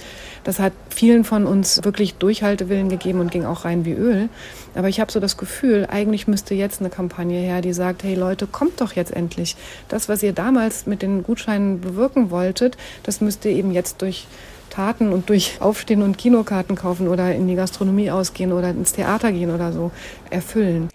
Das 0.44 0.58
hat 0.58 0.72
vielen 0.88 1.24
von 1.24 1.46
uns 1.46 1.84
wirklich 1.84 2.14
Durchhaltewillen 2.14 2.88
gegeben 2.88 3.20
und 3.20 3.30
ging 3.30 3.44
auch 3.44 3.64
rein 3.64 3.84
wie 3.84 3.92
Öl. 3.92 4.28
Aber 4.74 4.88
ich 4.88 5.00
habe 5.00 5.12
so 5.12 5.20
das 5.20 5.36
Gefühl, 5.36 5.86
eigentlich 5.90 6.28
müsste 6.28 6.54
jetzt 6.54 6.80
eine 6.80 6.90
Kampagne 6.90 7.40
her, 7.40 7.60
die 7.60 7.72
sagt, 7.72 8.02
hey 8.02 8.14
Leute, 8.14 8.46
kommt 8.46 8.80
doch 8.80 8.92
jetzt 8.92 9.12
endlich. 9.12 9.56
Das, 9.88 10.08
was 10.08 10.22
ihr 10.22 10.32
damals 10.32 10.86
mit 10.86 11.02
den 11.02 11.22
Gutscheinen 11.22 11.80
bewirken 11.80 12.30
wolltet, 12.30 12.76
das 13.02 13.20
müsst 13.20 13.44
ihr 13.44 13.52
eben 13.52 13.72
jetzt 13.72 14.02
durch 14.02 14.26
Taten 14.70 15.12
und 15.12 15.28
durch 15.28 15.60
Aufstehen 15.60 16.02
und 16.02 16.16
Kinokarten 16.16 16.76
kaufen 16.76 17.08
oder 17.08 17.34
in 17.34 17.48
die 17.48 17.56
Gastronomie 17.56 18.10
ausgehen 18.10 18.52
oder 18.52 18.70
ins 18.70 18.92
Theater 18.92 19.32
gehen 19.32 19.52
oder 19.52 19.72
so 19.72 19.90
erfüllen. 20.30 20.88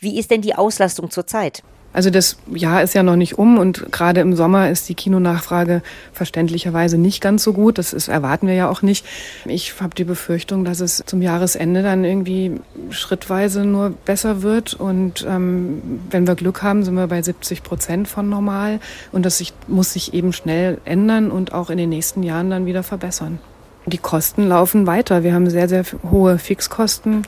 Wie 0.00 0.18
ist 0.18 0.30
denn 0.30 0.42
die 0.42 0.56
Auslastung 0.56 1.10
zurzeit? 1.10 1.62
Also 1.92 2.10
das 2.10 2.36
Jahr 2.54 2.82
ist 2.82 2.94
ja 2.94 3.02
noch 3.02 3.16
nicht 3.16 3.38
um 3.38 3.58
und 3.58 3.90
gerade 3.90 4.20
im 4.20 4.36
Sommer 4.36 4.70
ist 4.70 4.88
die 4.88 4.94
Kinonachfrage 4.94 5.82
verständlicherweise 6.12 6.98
nicht 6.98 7.20
ganz 7.20 7.42
so 7.42 7.52
gut. 7.52 7.78
Das 7.78 7.92
ist, 7.92 8.06
erwarten 8.06 8.46
wir 8.46 8.54
ja 8.54 8.68
auch 8.68 8.82
nicht. 8.82 9.04
Ich 9.44 9.80
habe 9.80 9.94
die 9.94 10.04
Befürchtung, 10.04 10.64
dass 10.64 10.80
es 10.80 11.02
zum 11.06 11.20
Jahresende 11.20 11.82
dann 11.82 12.04
irgendwie 12.04 12.60
schrittweise 12.90 13.64
nur 13.64 13.90
besser 13.90 14.42
wird 14.42 14.74
und 14.74 15.26
ähm, 15.28 15.82
wenn 16.10 16.28
wir 16.28 16.36
Glück 16.36 16.62
haben, 16.62 16.84
sind 16.84 16.94
wir 16.94 17.08
bei 17.08 17.22
70 17.22 17.64
Prozent 17.64 18.06
von 18.06 18.28
normal 18.28 18.78
und 19.10 19.26
das 19.26 19.38
sich, 19.38 19.52
muss 19.66 19.92
sich 19.92 20.14
eben 20.14 20.32
schnell 20.32 20.78
ändern 20.84 21.32
und 21.32 21.52
auch 21.52 21.70
in 21.70 21.78
den 21.78 21.88
nächsten 21.88 22.22
Jahren 22.22 22.50
dann 22.50 22.66
wieder 22.66 22.84
verbessern. 22.84 23.40
Die 23.86 23.98
Kosten 23.98 24.46
laufen 24.46 24.86
weiter. 24.86 25.24
Wir 25.24 25.34
haben 25.34 25.48
sehr, 25.50 25.68
sehr 25.68 25.84
hohe 26.10 26.38
Fixkosten 26.38 27.22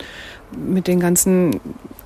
mit 0.56 0.86
den 0.86 1.00
ganzen 1.00 1.60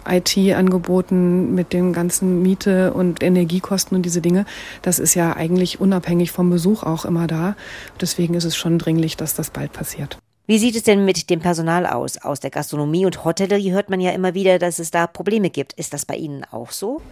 IT-Angeboten, 0.08 1.54
mit 1.54 1.72
den 1.72 1.92
ganzen 1.92 2.42
Miete 2.42 2.92
und 2.92 3.22
Energiekosten 3.22 3.96
und 3.96 4.02
diese 4.02 4.20
Dinge, 4.20 4.46
das 4.82 4.98
ist 4.98 5.14
ja 5.14 5.36
eigentlich 5.36 5.80
unabhängig 5.80 6.30
vom 6.32 6.50
Besuch 6.50 6.82
auch 6.82 7.04
immer 7.04 7.26
da. 7.26 7.56
Deswegen 8.00 8.34
ist 8.34 8.44
es 8.44 8.56
schon 8.56 8.78
dringlich, 8.78 9.16
dass 9.16 9.34
das 9.34 9.50
bald 9.50 9.72
passiert. 9.72 10.18
Wie 10.48 10.58
sieht 10.58 10.76
es 10.76 10.84
denn 10.84 11.04
mit 11.04 11.28
dem 11.28 11.40
Personal 11.40 11.86
aus? 11.86 12.18
Aus 12.18 12.38
der 12.38 12.50
Gastronomie 12.50 13.04
und 13.04 13.25
Hotellerie 13.25 13.72
hört 13.72 13.90
man 13.90 14.00
ja 14.00 14.12
immer 14.12 14.34
wieder, 14.34 14.60
dass 14.60 14.78
es 14.78 14.92
da 14.92 15.08
Probleme 15.08 15.50
gibt. 15.50 15.72
Ist 15.72 15.92
das 15.92 16.04
bei 16.04 16.14
Ihnen 16.14 16.44
auch 16.52 16.70
so? 16.70 17.02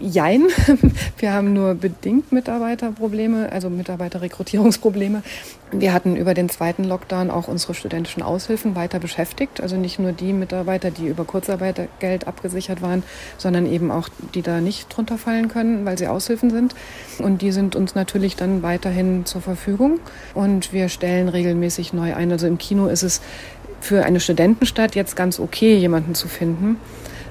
Jein. 0.00 0.48
Wir 1.18 1.32
haben 1.32 1.52
nur 1.52 1.74
bedingt 1.74 2.32
Mitarbeiterprobleme, 2.32 3.52
also 3.52 3.70
Mitarbeiterrekrutierungsprobleme. 3.70 5.22
Wir 5.70 5.92
hatten 5.92 6.16
über 6.16 6.34
den 6.34 6.48
zweiten 6.48 6.84
Lockdown 6.84 7.30
auch 7.30 7.48
unsere 7.48 7.74
studentischen 7.74 8.22
Aushilfen 8.22 8.74
weiter 8.74 8.98
beschäftigt. 8.98 9.60
Also 9.60 9.76
nicht 9.76 9.98
nur 9.98 10.12
die 10.12 10.32
Mitarbeiter, 10.32 10.90
die 10.90 11.06
über 11.06 11.24
Kurzarbeitergeld 11.24 12.26
abgesichert 12.26 12.82
waren, 12.82 13.04
sondern 13.38 13.66
eben 13.66 13.90
auch 13.90 14.08
die 14.34 14.42
da 14.42 14.60
nicht 14.60 14.94
drunter 14.94 15.16
fallen 15.16 15.48
können, 15.48 15.84
weil 15.84 15.96
sie 15.96 16.08
Aushilfen 16.08 16.50
sind. 16.50 16.74
Und 17.18 17.42
die 17.42 17.52
sind 17.52 17.76
uns 17.76 17.94
natürlich 17.94 18.34
dann 18.34 18.62
weiterhin 18.62 19.26
zur 19.26 19.42
Verfügung. 19.42 20.00
Und 20.34 20.72
wir 20.72 20.88
stellen 20.88 21.28
regelmäßig 21.28 21.92
neu 21.92 22.14
ein. 22.14 22.32
Also 22.32 22.46
im 22.46 22.58
Kino 22.58 22.88
ist 22.88 23.02
es 23.04 23.20
für 23.80 24.04
eine 24.04 24.18
Studentenstadt 24.18 24.94
jetzt 24.96 25.14
ganz 25.14 25.38
okay, 25.38 25.76
jemanden 25.76 26.14
zu 26.14 26.26
finden. 26.26 26.78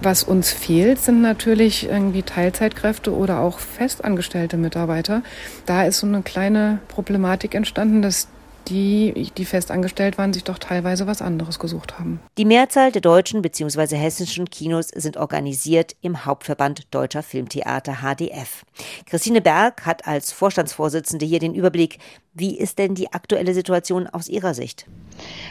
Was 0.04 0.24
uns 0.24 0.52
fehlt, 0.52 1.00
sind 1.00 1.22
natürlich 1.22 1.88
irgendwie 1.88 2.24
Teilzeitkräfte 2.24 3.14
oder 3.14 3.40
auch 3.40 3.60
festangestellte 3.60 4.58
Mitarbeiter. 4.58 5.24
Da 5.66 5.86
ist 5.86 6.00
so 6.00 6.08
eine 6.08 6.24
kleine 6.24 6.80
Problematik 6.90 7.56
entstanden, 7.56 8.02
dass 8.02 8.28
die, 8.68 9.32
die 9.38 9.46
festangestellt 9.46 10.18
waren, 10.18 10.34
sich 10.34 10.44
doch 10.44 10.58
teilweise 10.58 11.08
was 11.08 11.22
anderes 11.22 11.60
gesucht 11.60 12.00
haben. 12.00 12.20
Die 12.38 12.46
Mehrzahl 12.46 12.92
der 12.92 13.02
deutschen 13.02 13.42
bzw. 13.42 13.96
hessischen 13.96 14.50
Kinos 14.50 14.90
sind 14.90 15.18
organisiert 15.18 15.96
im 16.02 16.26
Hauptverband 16.26 16.94
Deutscher 16.94 17.24
Filmtheater 17.24 17.98
HDF. 18.02 18.64
Christine 19.06 19.42
Berg 19.42 19.86
hat 19.86 20.08
als 20.08 20.32
Vorstandsvorsitzende 20.32 21.26
hier 21.26 21.40
den 21.40 21.56
Überblick. 21.56 22.00
Wie 22.34 22.58
ist 22.58 22.80
denn 22.80 22.96
die 22.96 23.14
aktuelle 23.14 23.54
Situation 23.54 24.08
aus 24.08 24.28
Ihrer 24.28 24.54
Sicht? 24.54 24.86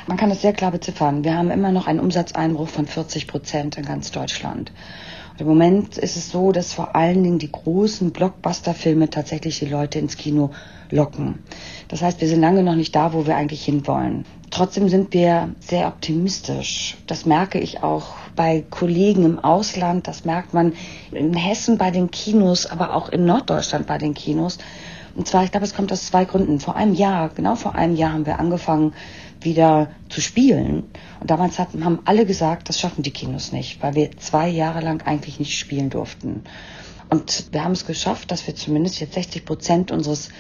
Man 0.06 0.16
kann 0.16 0.30
es 0.30 0.42
sehr 0.42 0.52
klar 0.52 0.72
beziffern. 0.72 1.24
Wir 1.24 1.36
haben 1.36 1.50
immer 1.50 1.72
noch 1.72 1.86
einen 1.86 2.00
Umsatzeinbruch 2.00 2.68
von 2.68 2.86
40 2.86 3.26
Prozent 3.28 3.78
in 3.78 3.84
ganz 3.84 4.10
Deutschland. 4.10 4.72
Im 5.38 5.46
Moment 5.46 5.96
ist 5.96 6.16
es 6.16 6.30
so, 6.30 6.52
dass 6.52 6.74
vor 6.74 6.94
allen 6.94 7.22
Dingen 7.22 7.38
die 7.38 7.50
großen 7.50 8.12
Blockbuster-Filme 8.12 9.08
tatsächlich 9.10 9.58
die 9.58 9.66
Leute 9.66 9.98
ins 9.98 10.16
Kino 10.16 10.50
locken. 10.90 11.38
Das 11.92 12.00
heißt, 12.00 12.22
wir 12.22 12.28
sind 12.28 12.40
lange 12.40 12.62
noch 12.62 12.74
nicht 12.74 12.96
da, 12.96 13.12
wo 13.12 13.26
wir 13.26 13.36
eigentlich 13.36 13.66
hinwollen. 13.66 14.24
Trotzdem 14.50 14.88
sind 14.88 15.12
wir 15.12 15.50
sehr 15.60 15.88
optimistisch. 15.88 16.96
Das 17.06 17.26
merke 17.26 17.58
ich 17.58 17.82
auch 17.82 18.14
bei 18.34 18.64
Kollegen 18.70 19.26
im 19.26 19.38
Ausland. 19.38 20.08
Das 20.08 20.24
merkt 20.24 20.54
man 20.54 20.72
in 21.10 21.34
Hessen 21.34 21.76
bei 21.76 21.90
den 21.90 22.10
Kinos, 22.10 22.64
aber 22.64 22.94
auch 22.94 23.10
in 23.10 23.26
Norddeutschland 23.26 23.86
bei 23.86 23.98
den 23.98 24.14
Kinos. 24.14 24.56
Und 25.14 25.28
zwar, 25.28 25.44
ich 25.44 25.50
glaube, 25.50 25.66
es 25.66 25.74
kommt 25.74 25.92
aus 25.92 26.06
zwei 26.06 26.24
Gründen. 26.24 26.60
Vor 26.60 26.76
einem 26.76 26.94
Jahr, 26.94 27.28
genau 27.28 27.56
vor 27.56 27.74
einem 27.74 27.94
Jahr 27.94 28.14
haben 28.14 28.24
wir 28.24 28.40
angefangen, 28.40 28.94
wieder 29.42 29.90
zu 30.08 30.22
spielen. 30.22 30.84
Und 31.20 31.30
damals 31.30 31.58
hatten, 31.58 31.84
haben 31.84 31.98
alle 32.06 32.24
gesagt, 32.24 32.70
das 32.70 32.80
schaffen 32.80 33.02
die 33.02 33.10
Kinos 33.10 33.52
nicht, 33.52 33.82
weil 33.82 33.94
wir 33.94 34.16
zwei 34.16 34.48
Jahre 34.48 34.80
lang 34.80 35.02
eigentlich 35.02 35.38
nicht 35.38 35.58
spielen 35.58 35.90
durften. 35.90 36.44
Und 37.10 37.52
wir 37.52 37.62
haben 37.62 37.72
es 37.72 37.84
geschafft, 37.84 38.30
dass 38.30 38.46
wir 38.46 38.56
zumindest 38.56 38.98
jetzt 38.98 39.12
60 39.12 39.44
Prozent 39.44 39.90
unseres 39.90 40.30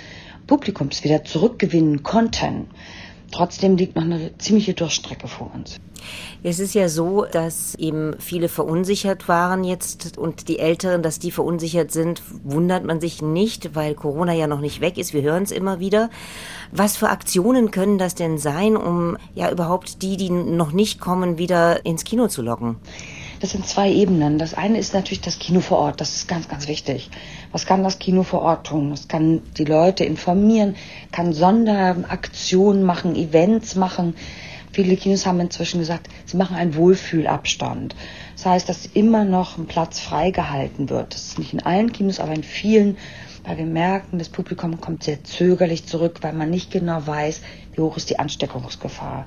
Publikums 0.46 1.04
wieder 1.04 1.24
zurückgewinnen 1.24 2.02
konnten. 2.02 2.68
Trotzdem 3.32 3.76
liegt 3.76 3.96
noch 3.96 4.02
eine 4.02 4.36
ziemliche 4.36 4.74
Durchstrecke 4.74 5.26
vor 5.26 5.50
uns. 5.54 5.80
Es 6.42 6.58
ist 6.58 6.74
ja 6.74 6.88
so, 6.88 7.24
dass 7.24 7.74
eben 7.76 8.14
viele 8.18 8.48
verunsichert 8.48 9.28
waren 9.28 9.64
jetzt 9.64 10.18
und 10.18 10.48
die 10.48 10.58
Älteren, 10.58 11.02
dass 11.02 11.18
die 11.18 11.30
verunsichert 11.30 11.92
sind, 11.92 12.22
wundert 12.42 12.84
man 12.84 13.00
sich 13.00 13.22
nicht, 13.22 13.74
weil 13.74 13.94
Corona 13.94 14.34
ja 14.34 14.46
noch 14.46 14.60
nicht 14.60 14.80
weg 14.80 14.98
ist. 14.98 15.14
Wir 15.14 15.22
hören 15.22 15.44
es 15.44 15.50
immer 15.50 15.80
wieder. 15.80 16.10
Was 16.72 16.96
für 16.96 17.08
Aktionen 17.08 17.70
können 17.70 17.96
das 17.96 18.14
denn 18.14 18.36
sein, 18.36 18.76
um 18.76 19.16
ja 19.34 19.50
überhaupt 19.50 20.02
die, 20.02 20.16
die 20.16 20.30
noch 20.30 20.72
nicht 20.72 21.00
kommen, 21.00 21.38
wieder 21.38 21.86
ins 21.86 22.04
Kino 22.04 22.28
zu 22.28 22.42
locken? 22.42 22.76
Das 23.42 23.50
sind 23.50 23.66
zwei 23.66 23.90
Ebenen. 23.90 24.38
Das 24.38 24.54
eine 24.54 24.78
ist 24.78 24.94
natürlich 24.94 25.20
das 25.20 25.40
Kino 25.40 25.60
vor 25.60 25.78
Ort. 25.78 26.00
Das 26.00 26.14
ist 26.14 26.28
ganz, 26.28 26.48
ganz 26.48 26.68
wichtig. 26.68 27.10
Was 27.50 27.66
kann 27.66 27.82
das 27.82 27.98
Kino 27.98 28.22
vor 28.22 28.40
Ort 28.42 28.68
tun? 28.68 28.92
Es 28.92 29.08
kann 29.08 29.42
die 29.58 29.64
Leute 29.64 30.04
informieren, 30.04 30.76
kann 31.10 31.32
Sonderaktionen 31.32 32.84
machen, 32.84 33.16
Events 33.16 33.74
machen. 33.74 34.14
Viele 34.70 34.96
Kinos 34.96 35.26
haben 35.26 35.40
inzwischen 35.40 35.80
gesagt, 35.80 36.08
sie 36.24 36.36
machen 36.36 36.54
einen 36.54 36.76
Wohlfühlabstand. 36.76 37.96
Das 38.36 38.46
heißt, 38.46 38.68
dass 38.68 38.86
immer 38.86 39.24
noch 39.24 39.58
ein 39.58 39.66
Platz 39.66 39.98
freigehalten 39.98 40.88
wird. 40.88 41.12
Das 41.12 41.26
ist 41.26 41.40
nicht 41.40 41.52
in 41.52 41.64
allen 41.64 41.92
Kinos, 41.92 42.20
aber 42.20 42.34
in 42.34 42.44
vielen, 42.44 42.96
weil 43.42 43.58
wir 43.58 43.66
merken, 43.66 44.20
das 44.20 44.28
Publikum 44.28 44.80
kommt 44.80 45.02
sehr 45.02 45.24
zögerlich 45.24 45.84
zurück, 45.86 46.18
weil 46.20 46.32
man 46.32 46.48
nicht 46.48 46.70
genau 46.70 47.04
weiß, 47.04 47.40
wie 47.74 47.80
hoch 47.80 47.96
ist 47.96 48.08
die 48.08 48.20
Ansteckungsgefahr 48.20 49.26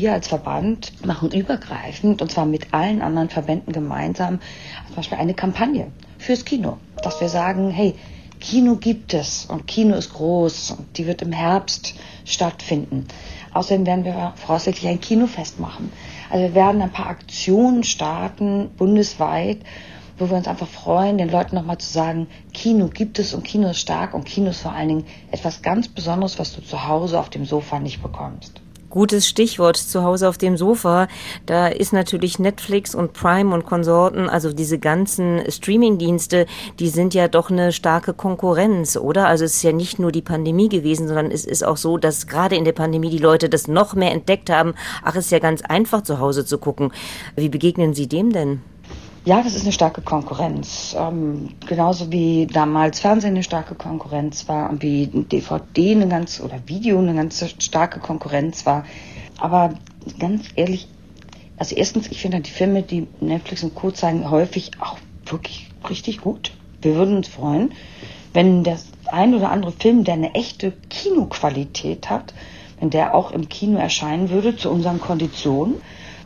wir 0.00 0.12
als 0.12 0.28
Verband 0.28 1.06
machen 1.06 1.30
übergreifend, 1.30 2.20
und 2.20 2.30
zwar 2.32 2.46
mit 2.46 2.74
allen 2.74 3.00
anderen 3.00 3.28
Verbänden 3.30 3.72
gemeinsam, 3.72 4.40
zum 4.88 4.96
Beispiel 4.96 5.18
eine 5.18 5.34
Kampagne 5.34 5.92
fürs 6.18 6.44
Kino, 6.44 6.78
dass 7.02 7.20
wir 7.20 7.28
sagen, 7.28 7.70
hey, 7.70 7.94
Kino 8.40 8.74
gibt 8.76 9.14
es 9.14 9.46
und 9.46 9.66
Kino 9.66 9.94
ist 9.94 10.12
groß 10.12 10.72
und 10.72 10.98
die 10.98 11.06
wird 11.06 11.22
im 11.22 11.32
Herbst 11.32 11.94
stattfinden. 12.24 13.06
Außerdem 13.52 13.86
werden 13.86 14.04
wir 14.04 14.32
voraussichtlich 14.36 14.90
ein 14.90 15.00
Kinofest 15.00 15.60
machen. 15.60 15.92
Also 16.28 16.44
wir 16.44 16.54
werden 16.54 16.82
ein 16.82 16.90
paar 16.90 17.06
Aktionen 17.06 17.84
starten, 17.84 18.70
bundesweit, 18.76 19.58
wo 20.18 20.28
wir 20.28 20.36
uns 20.36 20.48
einfach 20.48 20.68
freuen, 20.68 21.18
den 21.18 21.30
Leuten 21.30 21.54
nochmal 21.54 21.78
zu 21.78 21.90
sagen, 21.90 22.26
Kino 22.52 22.88
gibt 22.88 23.18
es 23.18 23.32
und 23.32 23.44
Kino 23.44 23.70
ist 23.70 23.80
stark 23.80 24.12
und 24.12 24.24
Kino 24.24 24.50
ist 24.50 24.62
vor 24.62 24.72
allen 24.72 24.88
Dingen 24.88 25.04
etwas 25.30 25.62
ganz 25.62 25.88
Besonderes, 25.88 26.38
was 26.38 26.54
du 26.54 26.62
zu 26.62 26.86
Hause 26.86 27.18
auf 27.20 27.30
dem 27.30 27.44
Sofa 27.44 27.78
nicht 27.78 28.02
bekommst. 28.02 28.63
Gutes 28.94 29.26
Stichwort 29.26 29.76
zu 29.76 30.04
Hause 30.04 30.28
auf 30.28 30.38
dem 30.38 30.56
Sofa. 30.56 31.08
Da 31.46 31.66
ist 31.66 31.92
natürlich 31.92 32.38
Netflix 32.38 32.94
und 32.94 33.12
Prime 33.12 33.52
und 33.52 33.66
Konsorten, 33.66 34.28
also 34.28 34.52
diese 34.52 34.78
ganzen 34.78 35.42
Streaming-Dienste, 35.50 36.46
die 36.78 36.88
sind 36.88 37.12
ja 37.12 37.26
doch 37.26 37.50
eine 37.50 37.72
starke 37.72 38.14
Konkurrenz, 38.14 38.96
oder? 38.96 39.26
Also 39.26 39.46
es 39.46 39.56
ist 39.56 39.64
ja 39.64 39.72
nicht 39.72 39.98
nur 39.98 40.12
die 40.12 40.22
Pandemie 40.22 40.68
gewesen, 40.68 41.08
sondern 41.08 41.32
es 41.32 41.44
ist 41.44 41.64
auch 41.64 41.76
so, 41.76 41.98
dass 41.98 42.28
gerade 42.28 42.54
in 42.54 42.64
der 42.64 42.70
Pandemie 42.70 43.10
die 43.10 43.18
Leute 43.18 43.48
das 43.48 43.66
noch 43.66 43.96
mehr 43.96 44.12
entdeckt 44.12 44.48
haben. 44.48 44.74
Ach, 45.02 45.16
es 45.16 45.24
ist 45.24 45.32
ja 45.32 45.40
ganz 45.40 45.62
einfach 45.62 46.02
zu 46.02 46.20
Hause 46.20 46.46
zu 46.46 46.58
gucken. 46.58 46.92
Wie 47.34 47.48
begegnen 47.48 47.94
Sie 47.94 48.06
dem 48.06 48.32
denn? 48.32 48.62
Ja, 49.26 49.42
das 49.42 49.54
ist 49.54 49.62
eine 49.62 49.72
starke 49.72 50.02
Konkurrenz. 50.02 50.94
Ähm, 50.98 51.54
genauso 51.66 52.12
wie 52.12 52.46
damals 52.46 53.00
Fernsehen 53.00 53.30
eine 53.30 53.42
starke 53.42 53.74
Konkurrenz 53.74 54.48
war 54.48 54.68
und 54.68 54.82
wie 54.82 55.06
DVD 55.06 55.92
eine 55.92 56.08
ganz 56.08 56.40
oder 56.40 56.60
Video 56.66 56.98
eine 56.98 57.14
ganz 57.14 57.42
starke 57.58 58.00
Konkurrenz 58.00 58.66
war. 58.66 58.84
Aber 59.38 59.74
ganz 60.18 60.44
ehrlich, 60.56 60.88
also 61.56 61.74
erstens, 61.74 62.08
ich 62.10 62.20
finde 62.20 62.40
die 62.40 62.50
Filme, 62.50 62.82
die 62.82 63.06
Netflix 63.20 63.62
und 63.62 63.74
Co. 63.74 63.90
zeigen, 63.92 64.30
häufig 64.30 64.72
auch 64.80 64.98
wirklich 65.24 65.70
richtig 65.88 66.20
gut. 66.20 66.52
Wir 66.82 66.94
würden 66.94 67.16
uns 67.16 67.28
freuen, 67.28 67.72
wenn 68.34 68.62
das 68.62 68.88
ein 69.06 69.34
oder 69.34 69.50
andere 69.50 69.72
Film, 69.72 70.04
der 70.04 70.14
eine 70.14 70.34
echte 70.34 70.72
Kinoqualität 70.90 72.10
hat, 72.10 72.34
wenn 72.78 72.90
der 72.90 73.14
auch 73.14 73.30
im 73.30 73.48
Kino 73.48 73.78
erscheinen 73.78 74.28
würde 74.28 74.54
zu 74.54 74.68
unseren 74.68 75.00
Konditionen. 75.00 75.76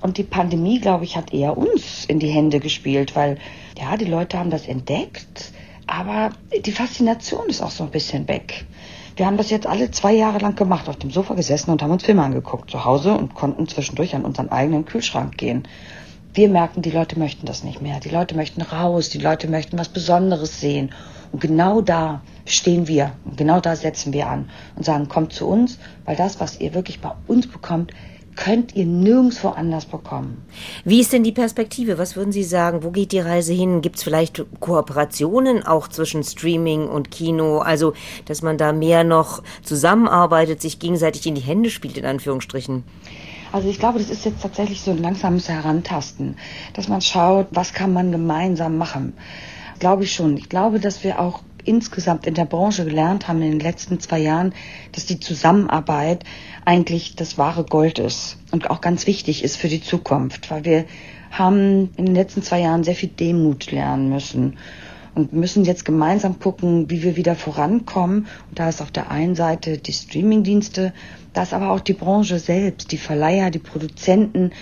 Und 0.01 0.17
die 0.17 0.23
Pandemie, 0.23 0.81
glaube 0.81 1.05
ich, 1.05 1.17
hat 1.17 1.33
eher 1.33 1.57
uns 1.57 2.05
in 2.05 2.19
die 2.19 2.29
Hände 2.29 2.61
gespielt, 2.61 3.17
weil 3.17 3.39
ja, 3.79 3.97
die 3.97 4.05
Leute 4.05 4.39
haben 4.39 4.51
das 4.51 4.67
entdeckt, 4.69 5.53
aber 5.87 6.31
die 6.65 6.73
Faszination 6.73 7.49
ist 7.49 7.63
auch 7.63 7.71
so 7.71 7.85
ein 7.85 7.91
bisschen 7.91 8.29
weg. 8.29 8.67
Wir 9.17 9.27
haben 9.27 9.37
das 9.37 9.51
jetzt 9.51 9.67
alle 9.67 9.91
zwei 9.91 10.13
Jahre 10.13 10.39
lang 10.39 10.55
gemacht, 10.55 10.89
auf 10.89 10.97
dem 10.97 11.11
Sofa 11.11 11.35
gesessen 11.35 11.73
und 11.73 11.83
haben 11.83 11.91
uns 11.91 12.05
Filme 12.05 12.23
angeguckt 12.23 12.71
zu 12.71 12.85
Hause 12.85 13.15
und 13.15 13.35
konnten 13.35 13.67
zwischendurch 13.67 14.15
an 14.15 14.25
unseren 14.25 14.51
eigenen 14.51 14.85
Kühlschrank 14.85 15.37
gehen. 15.37 15.67
Wir 16.35 16.49
merken, 16.49 16.83
die 16.83 16.93
Leute 16.93 17.19
möchten 17.19 17.45
das 17.45 17.65
nicht 17.65 17.83
mehr. 17.83 17.99
Die 17.99 18.11
Leute 18.11 18.37
möchten 18.37 18.63
raus, 18.63 19.09
die 19.09 19.19
Leute 19.19 19.49
möchten 19.49 19.77
was 19.77 19.89
Besonderes 19.89 20.61
sehen. 20.61 20.91
Und 21.33 21.41
genau 21.41 21.81
da 21.81 22.21
stehen 22.47 22.87
wir. 22.87 23.13
Und 23.25 23.37
genau 23.37 23.59
da 23.59 23.75
setzen 23.75 24.13
wir 24.13 24.29
an 24.29 24.51
und 24.77 24.85
sagen, 24.85 25.09
kommt 25.09 25.33
zu 25.33 25.49
uns, 25.49 25.81
weil 26.05 26.15
das, 26.15 26.39
was 26.39 26.61
ihr 26.61 26.75
wirklich 26.75 27.01
bei 27.01 27.11
uns 27.27 27.49
bekommt, 27.49 27.93
könnt 28.39 28.77
ihr 28.77 28.87
nirgendwo 28.87 29.49
anders 29.49 29.85
bekommen. 29.85 30.45
Wie 30.85 31.01
ist 31.01 31.13
denn 31.13 31.25
die 31.25 31.33
Perspektive? 31.33 31.99
Was 31.99 32.15
würden 32.15 32.31
Sie 32.31 32.45
sagen? 32.45 32.85
Wo 32.85 32.93
geht 32.93 33.11
die 33.11 33.19
Reise 33.19 33.53
hin? 33.53 33.83
Gibt 33.83 33.97
es 33.97 34.05
vielleicht 34.05 34.45
Kooperationen 34.61 35.67
auch 35.67 35.89
zwischen 35.89 36.23
Streaming 36.23 36.87
und 36.87 37.11
Kino? 37.11 37.59
Also, 37.59 37.95
dass 38.27 38.43
man 38.43 38.57
da 38.57 38.73
mehr 38.73 39.03
noch 39.03 39.43
zusammenarbeitet, 39.65 40.63
sich 40.63 40.79
gegenseitig 40.79 41.27
in 41.27 41.35
die 41.35 41.41
Hände 41.41 41.69
spielt, 41.69 41.99
in 41.99 42.07
Anführungsstrichen? 42.07 42.85
Also 43.51 43.69
ich 43.69 43.81
glaube, 43.81 43.99
das 43.99 44.09
ist 44.09 44.25
jetzt 44.25 44.43
tatsächlich 44.43 44.83
so 44.83 44.93
ein 44.93 45.03
langsames 45.03 45.49
Herantasten, 45.49 46.37
dass 46.75 46.87
man 46.87 47.01
schaut, 47.01 47.49
was 47.51 47.73
kann 47.73 47.93
man 47.93 48.13
gemeinsam 48.13 48.79
machen. 48.79 49.15
Glaube 49.81 50.05
ich 50.05 50.13
schon. 50.13 50.37
Ich 50.37 50.49
glaube, 50.49 50.79
dass 50.79 51.03
wir 51.03 51.19
auch 51.19 51.41
insgesamt 51.69 52.27
in 52.27 52.35
der 52.35 52.47
Branche 52.47 52.85
gelernt 52.85 53.29
haben 53.29 53.43
in 53.43 53.53
den 53.53 53.61
letzten 53.61 54.01
zwei 54.01 54.19
Jahren, 54.19 54.55
dass 54.93 55.07
die 55.07 55.21
Zusammenarbeit 55.21 56.25
eigentlich 56.65 57.15
das 57.15 57.39
wahre 57.39 57.65
Gold 57.65 57.99
ist 57.99 58.39
und 58.51 58.71
auch 58.71 58.81
ganz 58.81 59.07
wichtig 59.07 59.45
ist 59.45 59.57
für 59.57 59.69
die 59.69 59.83
Zukunft, 59.83 60.51
weil 60.51 60.65
wir 60.65 60.85
haben 61.31 61.91
in 61.97 62.07
den 62.07 62.15
letzten 62.15 62.43
zwei 62.43 62.61
Jahren 62.61 62.85
sehr 62.85 62.95
viel 62.95 63.11
Demut 63.11 63.71
lernen 63.71 64.09
müssen 64.09 64.57
und 65.15 65.33
müssen 65.33 65.65
jetzt 65.65 65.85
gemeinsam 65.85 66.39
gucken, 66.39 66.89
wie 66.91 67.03
wir 67.03 67.17
wieder 67.17 67.35
vorankommen. 67.35 68.27
Und 68.49 68.59
da 68.59 68.69
ist 68.69 68.81
auf 68.81 68.91
der 68.91 69.11
einen 69.11 69.35
Seite 69.35 69.79
die 69.79 69.93
Streamingdienste, 69.93 70.93
da 71.33 71.43
ist 71.43 71.53
aber 71.53 71.71
auch 71.71 71.81
die 71.81 71.93
Branche 71.93 72.39
selbst, 72.39 72.93
die 72.93 72.99
Verleiher, 72.99 73.51
die 73.51 73.59
Produzenten, 73.59 74.53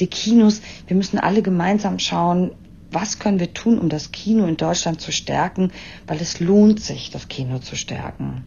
die 0.00 0.06
Kinos. 0.06 0.60
Wir 0.86 0.96
müssen 0.96 1.18
alle 1.18 1.42
gemeinsam 1.42 1.98
schauen, 1.98 2.52
was 2.92 3.18
können 3.18 3.40
wir 3.40 3.52
tun, 3.52 3.78
um 3.78 3.88
das 3.88 4.12
Kino 4.12 4.46
in 4.46 4.56
Deutschland 4.56 5.00
zu 5.00 5.12
stärken, 5.12 5.72
weil 6.06 6.20
es 6.20 6.40
lohnt 6.40 6.80
sich, 6.80 7.10
das 7.10 7.28
Kino 7.28 7.58
zu 7.58 7.76
stärken. 7.76 8.44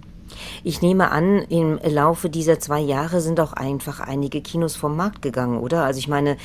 Ich 0.64 0.82
nehme 0.82 1.12
an, 1.12 1.44
im 1.50 1.80
Laufe 1.84 2.30
dieser 2.30 2.60
zwei 2.60 2.80
Jahre 2.80 3.22
sind 3.22 3.40
auch 3.40 3.54
einfach 3.54 4.00
einige 4.00 4.42
Kinos 4.42 4.75
vom 4.75 4.96
Markt 4.96 5.22
gegangen, 5.22 5.60
oder? 5.60 5.84
Also 5.84 6.00
ich 6.00 6.08
meine, 6.08 6.38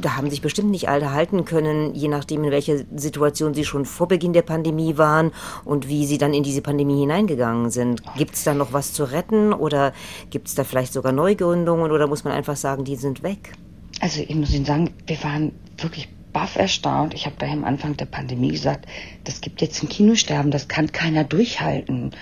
da 0.00 0.16
haben 0.16 0.30
sich 0.30 0.42
bestimmt 0.42 0.70
nicht 0.70 0.88
alle 0.88 1.12
halten 1.12 1.44
können, 1.44 1.94
je 1.94 2.08
nachdem, 2.08 2.44
in 2.44 2.50
welcher 2.50 2.78
Situation 2.96 3.54
sie 3.54 3.64
schon 3.64 3.84
vor 3.84 4.08
Beginn 4.08 4.32
der 4.32 4.42
Pandemie 4.42 4.98
waren 4.98 5.32
und 5.64 5.88
wie 5.88 6.06
sie 6.06 6.18
dann 6.18 6.34
in 6.34 6.42
diese 6.42 6.62
Pandemie 6.62 7.00
hineingegangen 7.00 7.70
sind. 7.70 8.02
Gibt 8.16 8.34
es 8.34 8.44
da 8.44 8.54
noch 8.54 8.72
was 8.72 8.92
zu 8.92 9.04
retten 9.04 9.52
oder 9.52 9.92
gibt 10.30 10.48
es 10.48 10.54
da 10.54 10.64
vielleicht 10.64 10.92
sogar 10.92 11.12
Neugründungen 11.12 11.90
oder 11.90 12.06
muss 12.06 12.24
man 12.24 12.32
einfach 12.32 12.56
sagen, 12.56 12.84
die 12.84 12.96
sind 12.96 13.22
weg? 13.22 13.52
Also 14.00 14.20
ich 14.20 14.34
muss 14.34 14.52
Ihnen 14.52 14.64
sagen, 14.64 14.90
wir 15.06 15.22
waren 15.24 15.52
wirklich 15.78 16.08
baff 16.38 16.54
erstaunt. 16.54 17.14
Ich 17.14 17.26
habe 17.26 17.34
da 17.36 17.46
am 17.46 17.64
Anfang 17.64 17.96
der 17.96 18.04
Pandemie 18.04 18.52
gesagt, 18.52 18.86
das 19.24 19.40
gibt 19.40 19.60
jetzt 19.60 19.82
ein 19.82 19.88
Kinosterben, 19.88 20.52
das 20.52 20.68
kann 20.68 20.92
keiner 20.92 21.24
durchhalten. 21.24 22.12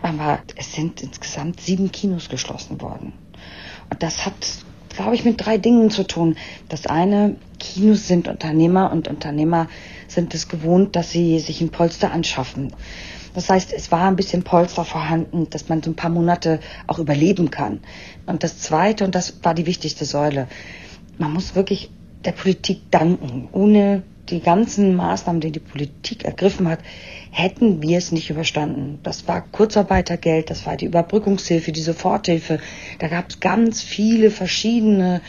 Aber 0.00 0.38
es 0.56 0.72
sind 0.72 1.02
insgesamt 1.02 1.60
sieben 1.60 1.92
Kinos 1.92 2.30
geschlossen 2.30 2.80
worden. 2.80 3.12
Und 3.90 4.02
das 4.02 4.24
hat, 4.24 4.32
glaube 4.88 5.16
ich, 5.16 5.26
mit 5.26 5.44
drei 5.44 5.58
Dingen 5.58 5.90
zu 5.90 6.06
tun. 6.06 6.36
Das 6.70 6.86
eine, 6.86 7.36
Kinos 7.58 8.08
sind 8.08 8.26
Unternehmer 8.26 8.90
und 8.90 9.06
Unternehmer 9.06 9.68
sind 10.06 10.32
es 10.32 10.48
gewohnt, 10.48 10.96
dass 10.96 11.10
sie 11.10 11.38
sich 11.38 11.60
ein 11.60 11.68
Polster 11.68 12.10
anschaffen. 12.10 12.72
Das 13.34 13.50
heißt, 13.50 13.74
es 13.74 13.92
war 13.92 14.08
ein 14.08 14.16
bisschen 14.16 14.44
Polster 14.44 14.86
vorhanden, 14.86 15.50
dass 15.50 15.68
man 15.68 15.82
so 15.82 15.90
ein 15.90 15.96
paar 15.96 16.08
Monate 16.08 16.60
auch 16.86 16.98
überleben 16.98 17.50
kann. 17.50 17.80
Und 18.24 18.44
das 18.44 18.60
Zweite, 18.60 19.04
und 19.04 19.14
das 19.14 19.44
war 19.44 19.52
die 19.52 19.66
wichtigste 19.66 20.06
Säule, 20.06 20.48
man 21.18 21.34
muss 21.34 21.54
wirklich 21.54 21.90
der 22.24 22.32
Politik 22.32 22.90
danken. 22.90 23.48
Ohne 23.52 24.02
die 24.28 24.40
ganzen 24.40 24.94
Maßnahmen, 24.94 25.40
die 25.40 25.52
die 25.52 25.60
Politik 25.60 26.24
ergriffen 26.24 26.68
hat, 26.68 26.80
hätten 27.30 27.82
wir 27.82 27.98
es 27.98 28.12
nicht 28.12 28.30
überstanden. 28.30 28.98
Das 29.02 29.26
war 29.26 29.40
Kurzarbeitergeld, 29.40 30.50
das 30.50 30.66
war 30.66 30.76
die 30.76 30.86
Überbrückungshilfe, 30.86 31.72
die 31.72 31.80
Soforthilfe. 31.80 32.60
Da 32.98 33.08
gab 33.08 33.30
es 33.30 33.40
ganz 33.40 33.82
viele 33.82 34.30
verschiedene 34.30 35.20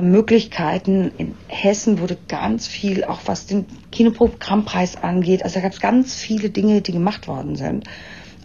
Möglichkeiten. 0.00 1.12
In 1.18 1.34
Hessen 1.48 1.98
wurde 1.98 2.16
ganz 2.28 2.66
viel, 2.66 3.04
auch 3.04 3.20
was 3.26 3.46
den 3.46 3.66
Kinoprogrammpreis 3.90 4.96
angeht, 4.96 5.42
also 5.42 5.56
da 5.56 5.60
gab 5.60 5.72
es 5.72 5.80
ganz 5.80 6.14
viele 6.14 6.50
Dinge, 6.50 6.80
die 6.80 6.92
gemacht 6.92 7.28
worden 7.28 7.56
sind. 7.56 7.84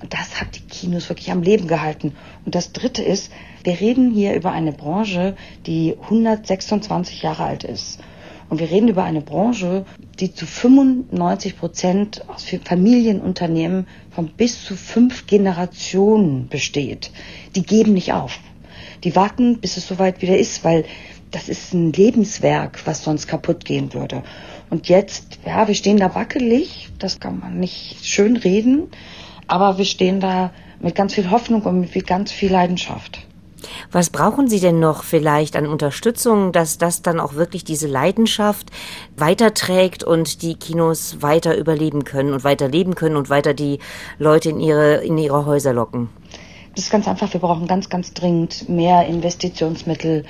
Und 0.01 0.13
das 0.13 0.39
hat 0.39 0.55
die 0.55 0.61
Kinos 0.61 1.09
wirklich 1.09 1.31
am 1.31 1.41
Leben 1.41 1.67
gehalten. 1.67 2.13
Und 2.45 2.53
das 2.53 2.71
Dritte 2.71 3.01
ist, 3.01 3.31
wir 3.63 3.79
reden 3.79 4.11
hier 4.11 4.35
über 4.35 4.51
eine 4.51 4.71
Branche, 4.71 5.35
die 5.65 5.95
126 5.99 7.23
Jahre 7.23 7.43
alt 7.43 7.63
ist. 7.63 7.99
Und 8.49 8.59
wir 8.59 8.69
reden 8.69 8.87
über 8.87 9.03
eine 9.03 9.21
Branche, 9.21 9.85
die 10.19 10.33
zu 10.33 10.45
95 10.45 11.57
Prozent 11.57 12.23
aus 12.29 12.45
Familienunternehmen 12.63 13.87
von 14.11 14.29
bis 14.29 14.63
zu 14.63 14.75
fünf 14.75 15.27
Generationen 15.27 16.47
besteht. 16.47 17.11
Die 17.55 17.63
geben 17.63 17.93
nicht 17.93 18.13
auf. 18.13 18.39
Die 19.03 19.15
warten, 19.15 19.59
bis 19.59 19.77
es 19.77 19.87
soweit 19.87 20.21
wieder 20.21 20.37
ist, 20.37 20.63
weil 20.63 20.85
das 21.31 21.49
ist 21.49 21.73
ein 21.73 21.91
Lebenswerk, 21.91 22.85
was 22.85 23.03
sonst 23.03 23.27
kaputt 23.27 23.65
gehen 23.65 23.93
würde. 23.93 24.23
Und 24.69 24.87
jetzt, 24.87 25.39
ja, 25.45 25.67
wir 25.67 25.75
stehen 25.75 25.97
da 25.97 26.15
wackelig, 26.15 26.89
das 26.99 27.19
kann 27.19 27.39
man 27.39 27.59
nicht 27.59 28.05
schön 28.05 28.37
reden, 28.37 28.89
aber 29.47 29.77
wir 29.77 29.85
stehen 29.85 30.19
da 30.19 30.51
mit 30.79 30.95
ganz 30.95 31.13
viel 31.13 31.31
Hoffnung 31.31 31.63
und 31.63 31.79
mit 31.79 32.07
ganz 32.07 32.31
viel 32.31 32.51
Leidenschaft. 32.51 33.19
Was 33.91 34.09
brauchen 34.09 34.47
Sie 34.47 34.59
denn 34.59 34.79
noch 34.79 35.03
vielleicht 35.03 35.55
an 35.55 35.65
Unterstützung, 35.65 36.51
dass 36.51 36.77
das 36.77 37.01
dann 37.01 37.19
auch 37.19 37.33
wirklich 37.33 37.63
diese 37.63 37.87
Leidenschaft 37.87 38.69
weiterträgt 39.15 40.03
und 40.03 40.41
die 40.41 40.55
Kinos 40.55 41.21
weiter 41.21 41.57
überleben 41.57 42.03
können 42.03 42.33
und 42.33 42.43
weiter 42.43 42.67
leben 42.67 42.95
können 42.95 43.15
und 43.15 43.29
weiter 43.29 43.53
die 43.53 43.79
Leute 44.19 44.49
in 44.49 44.59
ihre, 44.59 44.97
in 44.97 45.17
ihre 45.17 45.45
Häuser 45.45 45.73
locken? 45.73 46.09
Das 46.75 46.85
ist 46.85 46.91
ganz 46.91 47.07
einfach. 47.07 47.33
Wir 47.33 47.39
brauchen 47.39 47.67
ganz, 47.67 47.89
ganz 47.89 48.13
dringend 48.13 48.69
mehr 48.69 49.07
Investitionsmittel 49.07 50.25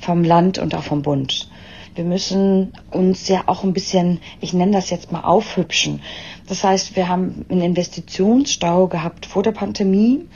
vom 0.00 0.22
Land 0.22 0.58
und 0.58 0.74
auch 0.74 0.84
vom 0.84 1.02
Bund. 1.02 1.48
Wir 1.96 2.04
müssen 2.04 2.72
uns 2.92 3.26
ja 3.26 3.42
auch 3.46 3.64
ein 3.64 3.72
bisschen, 3.72 4.20
ich 4.40 4.52
nenne 4.52 4.70
das 4.70 4.90
jetzt 4.90 5.10
mal 5.10 5.22
aufhübschen. 5.22 6.00
Das 6.48 6.64
heißt, 6.64 6.96
wir 6.96 7.08
haben 7.08 7.44
einen 7.50 7.60
Investitionsstau 7.60 8.86
gehabt 8.88 9.26
vor 9.26 9.42
der 9.42 9.52
Pandemie 9.52 10.26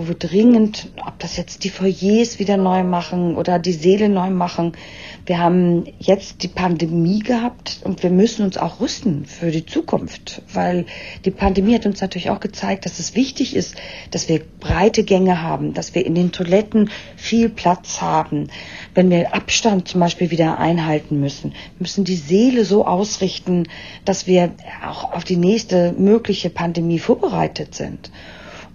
wo 0.00 0.08
wir 0.08 0.14
dringend, 0.14 0.88
ob 1.06 1.18
das 1.18 1.36
jetzt 1.36 1.62
die 1.62 1.68
Foyers 1.68 2.38
wieder 2.38 2.56
neu 2.56 2.84
machen 2.84 3.36
oder 3.36 3.58
die 3.58 3.74
Seele 3.74 4.08
neu 4.08 4.30
machen. 4.30 4.72
Wir 5.26 5.38
haben 5.38 5.84
jetzt 5.98 6.42
die 6.42 6.48
Pandemie 6.48 7.18
gehabt 7.18 7.80
und 7.84 8.02
wir 8.02 8.08
müssen 8.08 8.46
uns 8.46 8.56
auch 8.56 8.80
rüsten 8.80 9.26
für 9.26 9.50
die 9.50 9.66
Zukunft, 9.66 10.40
weil 10.54 10.86
die 11.26 11.30
Pandemie 11.30 11.74
hat 11.74 11.84
uns 11.84 12.00
natürlich 12.00 12.30
auch 12.30 12.40
gezeigt, 12.40 12.86
dass 12.86 12.98
es 12.98 13.14
wichtig 13.14 13.54
ist, 13.54 13.74
dass 14.10 14.30
wir 14.30 14.40
breite 14.58 15.04
Gänge 15.04 15.42
haben, 15.42 15.74
dass 15.74 15.94
wir 15.94 16.06
in 16.06 16.14
den 16.14 16.32
Toiletten 16.32 16.88
viel 17.16 17.50
Platz 17.50 18.00
haben. 18.00 18.48
Wenn 18.94 19.10
wir 19.10 19.34
Abstand 19.34 19.86
zum 19.86 20.00
Beispiel 20.00 20.30
wieder 20.30 20.58
einhalten 20.58 21.20
müssen, 21.20 21.52
müssen 21.78 22.04
die 22.04 22.16
Seele 22.16 22.64
so 22.64 22.86
ausrichten, 22.86 23.68
dass 24.06 24.26
wir 24.26 24.52
auch 24.82 25.12
auf 25.12 25.24
die 25.24 25.36
nächste 25.36 25.92
mögliche 25.92 26.48
Pandemie 26.48 26.98
vorbereitet 26.98 27.74
sind. 27.74 28.10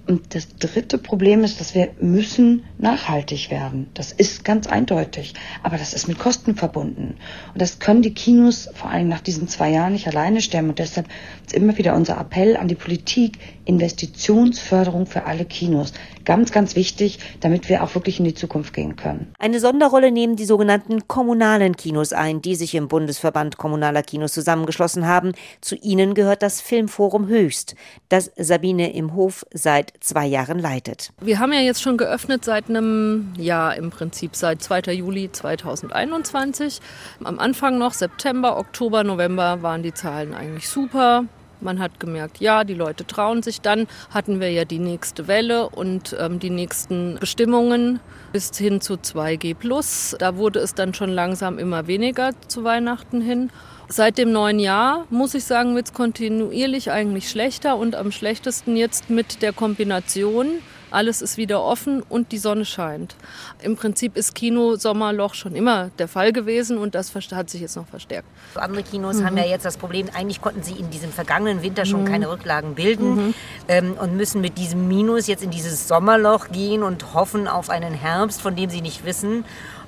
Und 0.08 0.36
das 0.36 0.48
dritte 0.58 0.98
Problem 0.98 1.44
ist, 1.44 1.60
dass 1.60 1.74
wir 1.74 1.90
müssen 2.00 2.64
nachhaltig 2.78 3.50
werden. 3.50 3.88
Das 3.96 4.12
ist 4.12 4.46
ganz 4.46 4.68
eindeutig. 4.68 5.34
Aber 5.64 5.78
das 5.78 5.94
ist 5.94 6.08
mit 6.08 6.20
Kosten 6.20 6.56
verbunden. 6.56 7.18
Und 7.54 7.62
das 7.62 7.80
können 7.80 8.04
die 8.04 8.14
Kinos 8.14 8.70
vor 8.74 8.92
allem 8.92 9.08
nach 9.08 9.22
diesen 9.22 9.48
zwei 9.48 9.72
Jahren 9.72 9.94
nicht 9.94 10.08
alleine 10.08 10.42
stemmen. 10.42 10.70
Und 10.70 10.80
deshalb 10.80 11.08
immer 11.56 11.78
wieder 11.78 11.96
unser 11.96 12.20
Appell 12.20 12.58
an 12.58 12.68
die 12.68 12.76
Politik, 12.76 13.40
Investitionsförderung 13.66 15.06
für 15.06 15.26
alle 15.26 15.46
Kinos. 15.46 15.94
Ganz, 16.24 16.52
ganz 16.52 16.76
wichtig, 16.76 17.20
damit 17.40 17.70
wir 17.70 17.84
auch 17.84 17.94
wirklich 17.96 18.20
in 18.20 18.26
die 18.26 18.34
Zukunft 18.34 18.74
gehen 18.74 18.96
können. 18.96 19.34
Eine 19.40 19.60
Sonderrolle 19.60 20.12
nehmen 20.12 20.36
die 20.36 20.46
sogenannten 20.46 21.08
kommunalen 21.08 21.76
Kinos 21.76 22.14
ein, 22.14 22.42
die 22.42 22.56
sich 22.56 22.74
im 22.76 22.88
Bundesverband 22.88 23.58
kommunaler 23.58 24.02
Kinos 24.02 24.34
zusammengeschlossen 24.34 25.08
haben. 25.08 25.34
Zu 25.62 25.76
ihnen 25.76 26.14
gehört 26.14 26.42
das 26.42 26.62
Filmforum 26.62 27.28
Höchst, 27.28 27.76
das 28.10 28.32
Sabine 28.38 28.94
im 28.94 29.14
Hof 29.16 29.46
seit 29.54 29.94
zwei 30.00 30.26
Jahren 30.26 30.60
leitet. 30.60 31.12
Wir 31.22 31.40
haben 31.40 31.54
ja 31.54 31.60
jetzt 31.60 31.82
schon 31.82 31.98
geöffnet 31.98 32.44
seit 32.44 32.70
einem 32.70 33.34
Jahr 33.38 33.76
im 33.76 33.90
Prinzip, 33.90 34.36
seit 34.36 34.62
2. 34.62 34.94
Juli 34.94 35.32
2021. 35.32 36.82
Am 37.24 37.40
Anfang 37.40 37.78
noch 37.78 37.94
September, 37.94 38.58
Oktober, 38.58 39.04
November 39.04 39.62
waren 39.62 39.84
die 39.84 39.94
Zahlen 39.94 40.34
eigentlich 40.34 40.68
super. 40.68 41.26
Man 41.62 41.80
hat 41.80 42.00
gemerkt, 42.00 42.40
ja, 42.40 42.64
die 42.64 42.74
Leute 42.74 43.06
trauen 43.06 43.44
sich. 43.44 43.62
Dann 43.62 43.88
hatten 44.10 44.40
wir 44.40 44.52
ja 44.52 44.66
die 44.66 44.80
nächste 44.80 45.28
Welle 45.28 45.70
und 45.70 46.16
ähm, 46.20 46.40
die 46.40 46.50
nächsten 46.50 47.18
Bestimmungen 47.20 48.00
bis 48.32 48.56
hin 48.58 48.82
zu 48.82 48.96
2G. 48.96 50.18
Da 50.18 50.36
wurde 50.38 50.60
es 50.60 50.74
dann 50.74 50.94
schon 50.94 51.10
langsam 51.10 51.58
immer 51.58 51.88
weniger 51.88 52.32
zu 52.48 52.64
Weihnachten 52.64 53.22
hin. 53.22 53.50
Seit 53.88 54.18
dem 54.18 54.32
neuen 54.32 54.60
Jahr, 54.60 55.06
muss 55.10 55.36
ich 55.36 55.46
sagen, 55.46 55.76
wird 55.76 55.86
es 55.88 55.94
kontinuierlich 55.94 56.92
eigentlich 56.92 57.30
schlechter 57.30 57.78
und 57.78 57.96
am 57.96 58.12
schlechtesten 58.12 58.76
jetzt 58.76 59.10
mit 59.10 59.44
der 59.44 59.54
Kombination 59.54 60.48
alles 60.92 61.22
ist 61.22 61.38
wieder 61.38 61.62
offen 61.64 62.02
und 62.08 62.32
die 62.32 62.38
Sonne 62.38 62.66
scheint. 62.66 63.16
Im 63.62 63.76
Prinzip 63.76 64.16
ist 64.16 64.36
Kino-Sommerloch 64.36 65.34
schon 65.34 65.56
immer 65.56 65.90
der 65.98 66.08
Fall 66.08 66.32
gewesen 66.32 66.78
und 66.78 66.96
das 66.96 67.14
hat 67.16 67.50
sich 67.50 67.62
jetzt 67.62 67.76
noch 67.76 67.88
verstärkt. 67.88 68.28
Andere 68.56 68.84
Kinos 68.84 69.18
mhm. 69.18 69.26
haben 69.26 69.38
ja 69.38 69.46
jetzt 69.46 69.66
das 69.66 69.78
Problem, 69.78 70.10
eigentlich 70.14 70.42
konnten 70.42 70.64
sie 70.64 70.74
in 70.74 70.90
diesem 70.90 71.12
vergangenen 71.12 71.62
Winter 71.62 71.86
schon 71.86 72.04
mhm. 72.04 72.08
keine 72.08 72.30
Rücklagen 72.30 72.76
bilden 72.76 73.28
mhm. 73.28 73.34
ähm, 73.68 73.94
und 74.00 74.16
müssen 74.16 74.42
mit 74.42 74.58
diesem 74.58 74.88
Minus 74.88 75.28
jetzt 75.28 75.44
in 75.44 75.52
dieses 75.52 75.88
Sommerloch 75.88 76.50
gehen 76.50 76.84
und 76.84 77.14
hoffen 77.14 77.48
auf 77.48 77.70
einen 77.70 77.94
Herbst, 77.94 78.42
von 78.42 78.56
dem 78.56 78.70
sie 78.70 78.82
nicht 78.82 79.06
wissen 79.06 79.46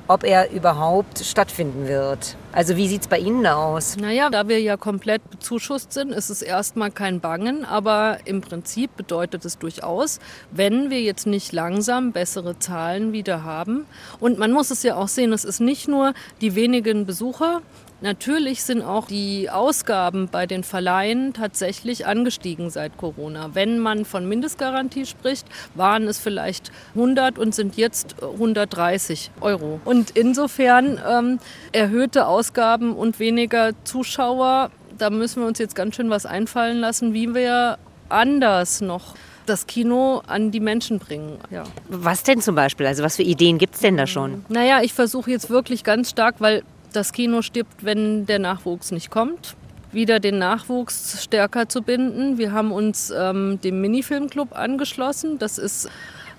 ob 0.08 0.24
er 0.24 0.52
überhaupt 0.52 1.20
stattfinden 1.20 1.88
wird. 1.88 2.36
Also 2.52 2.76
wie 2.76 2.88
sieht 2.88 3.02
es 3.02 3.08
bei 3.08 3.20
Ihnen 3.20 3.46
aus? 3.46 3.98
Naja, 3.98 4.30
da 4.30 4.48
wir 4.48 4.60
ja 4.60 4.78
komplett 4.78 5.30
bezuschusst 5.30 5.94
sind, 5.94 6.12
ist 6.12 6.30
es 6.30 6.42
erstmal 6.42 6.92
kein 6.92 7.20
Bangen, 7.20 7.66
aber 7.66 8.18
im 8.26 8.42
Prinzip 8.42 8.96
bedeutet 8.98 9.46
es 9.46 9.58
durchaus, 9.58 10.20
wenn 10.52 10.90
wir 10.90 11.02
jetzt 11.02 11.28
nicht 11.28 11.52
langsam 11.52 12.14
bessere 12.14 12.58
Zahlen 12.58 13.12
wieder 13.14 13.44
haben. 13.44 13.86
Und 14.20 14.40
man 14.40 14.52
muss 14.52 14.72
es 14.72 14.82
ja 14.84 14.96
auch 14.96 15.08
sehen, 15.08 15.34
es 15.34 15.44
ist 15.44 15.60
nicht 15.60 15.88
nur 15.88 16.14
die 16.42 16.56
wenigen 16.56 17.06
Besucher, 17.06 17.62
Natürlich 18.02 18.64
sind 18.64 18.84
auch 18.84 19.08
die 19.08 19.50
Ausgaben 19.50 20.28
bei 20.32 20.46
den 20.46 20.64
Verleihen 20.64 21.34
tatsächlich 21.34 22.06
angestiegen 22.06 22.70
seit 22.70 22.96
Corona. 22.98 23.52
Wenn 23.54 23.80
man 23.80 24.06
von 24.06 24.28
Mindestgarantie 24.30 25.08
spricht, 25.08 25.48
waren 25.74 26.08
es 26.08 26.20
vielleicht 26.20 26.72
100 26.94 27.40
und 27.40 27.56
sind 27.56 27.76
jetzt 27.76 28.16
130 28.22 29.32
Euro. 29.42 29.80
Und 29.84 30.12
insofern 30.12 31.02
ähm, 31.08 31.40
erhöhte 31.72 32.28
Ausgaben 32.28 32.96
und 32.96 33.20
weniger 33.20 33.72
Zuschauer, 33.84 34.70
da 34.98 35.10
müssen 35.10 35.42
wir 35.42 35.48
uns 35.48 35.58
jetzt 35.58 35.76
ganz 35.76 35.96
schön 35.96 36.12
was 36.12 36.28
einfallen 36.28 36.80
lassen, 36.80 37.16
wie 37.16 37.34
wir 37.34 37.80
anders 38.10 38.82
noch 38.82 39.16
das 39.48 39.66
Kino 39.66 40.22
an 40.28 40.52
die 40.52 40.60
Menschen 40.60 41.00
bringen. 41.00 41.40
Ja. 41.50 41.64
Was 41.90 42.24
denn 42.24 42.42
zum 42.42 42.56
Beispiel? 42.56 42.86
Also 42.86 43.04
was 43.04 43.16
für 43.16 43.24
Ideen 43.24 43.58
gibt 43.58 43.76
es 43.76 43.82
denn 43.82 43.98
da 43.98 44.06
schon? 44.06 44.46
Naja, 44.50 44.82
ich 44.84 44.94
versuche 44.94 45.32
jetzt 45.32 45.50
wirklich 45.50 45.84
ganz 45.84 46.10
stark, 46.10 46.36
weil 46.40 46.64
das 46.94 47.14
Kino 47.14 47.42
stirbt, 47.42 47.84
wenn 47.84 48.26
der 48.26 48.40
Nachwuchs 48.40 48.92
nicht 48.92 49.10
kommt. 49.10 49.56
Wieder 49.92 50.20
den 50.20 50.38
Nachwuchs 50.38 51.24
stärker 51.24 51.70
zu 51.70 51.82
binden. 51.82 52.38
Wir 52.38 52.52
haben 52.52 52.72
uns 52.72 53.12
ähm, 53.16 53.60
dem 53.64 53.82
Minifilmclub 53.82 54.56
angeschlossen. 54.58 55.40
Das 55.40 55.58
ist 55.58 55.90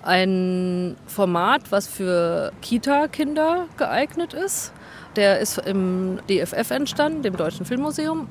ein 0.03 0.97
Format, 1.07 1.71
was 1.71 1.87
für 1.89 2.53
Kita-Kinder 2.63 3.67
geeignet 3.77 4.35
ist. 4.35 4.73
Der 5.17 5.41
ist 5.41 5.59
im 5.59 6.19
DFF 6.29 6.71
entstanden, 6.71 7.23
dem 7.23 7.37
Deutschen 7.37 7.67
Filmmuseum. 7.67 8.29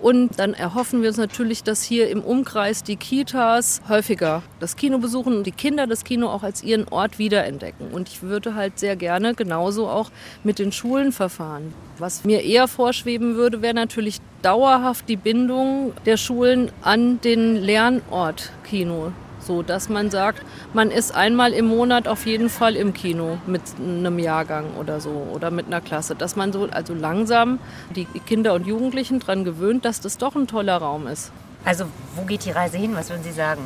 Und 0.00 0.38
dann 0.38 0.54
erhoffen 0.54 1.02
wir 1.02 1.08
uns 1.08 1.18
natürlich, 1.18 1.64
dass 1.64 1.82
hier 1.82 2.08
im 2.08 2.22
Umkreis 2.22 2.82
die 2.84 2.96
Kitas 2.96 3.80
häufiger 3.88 4.42
das 4.60 4.76
Kino 4.76 4.98
besuchen 4.98 5.36
und 5.36 5.44
die 5.44 5.52
Kinder 5.52 5.86
das 5.86 6.04
Kino 6.04 6.28
auch 6.28 6.42
als 6.42 6.62
ihren 6.62 6.86
Ort 6.88 7.18
wiederentdecken. 7.18 7.90
Und 7.90 8.08
ich 8.08 8.22
würde 8.22 8.54
halt 8.54 8.78
sehr 8.78 8.96
gerne 8.96 9.34
genauso 9.34 9.88
auch 9.88 10.10
mit 10.44 10.58
den 10.58 10.70
Schulen 10.70 11.12
verfahren. 11.12 11.74
Was 11.98 12.24
mir 12.24 12.42
eher 12.42 12.68
vorschweben 12.68 13.34
würde, 13.34 13.60
wäre 13.60 13.74
natürlich 13.74 14.20
dauerhaft 14.42 15.08
die 15.08 15.16
Bindung 15.16 15.92
der 16.06 16.16
Schulen 16.16 16.70
an 16.82 17.20
den 17.20 17.56
Lernort 17.56 18.52
Kino 18.62 19.12
so, 19.48 19.62
dass 19.62 19.88
man 19.88 20.10
sagt, 20.10 20.42
man 20.74 20.92
ist 20.92 21.12
einmal 21.12 21.52
im 21.52 21.66
Monat 21.66 22.06
auf 22.06 22.26
jeden 22.26 22.50
Fall 22.50 22.76
im 22.76 22.92
Kino 22.92 23.38
mit 23.48 23.62
einem 23.80 24.20
Jahrgang 24.20 24.76
oder 24.78 25.00
so 25.00 25.26
oder 25.32 25.50
mit 25.50 25.66
einer 25.66 25.80
Klasse, 25.80 26.14
dass 26.14 26.36
man 26.36 26.52
so 26.52 26.68
also 26.70 26.94
langsam 26.94 27.58
die 27.96 28.04
Kinder 28.04 28.54
und 28.54 28.66
Jugendlichen 28.66 29.18
daran 29.18 29.42
gewöhnt, 29.42 29.84
dass 29.84 30.00
das 30.00 30.18
doch 30.18 30.36
ein 30.36 30.46
toller 30.46 30.76
Raum 30.76 31.08
ist. 31.08 31.32
Also 31.64 31.86
wo 32.14 32.22
geht 32.22 32.44
die 32.44 32.52
Reise 32.52 32.76
hin? 32.76 32.94
Was 32.94 33.10
würden 33.10 33.24
Sie 33.24 33.32
sagen? 33.32 33.62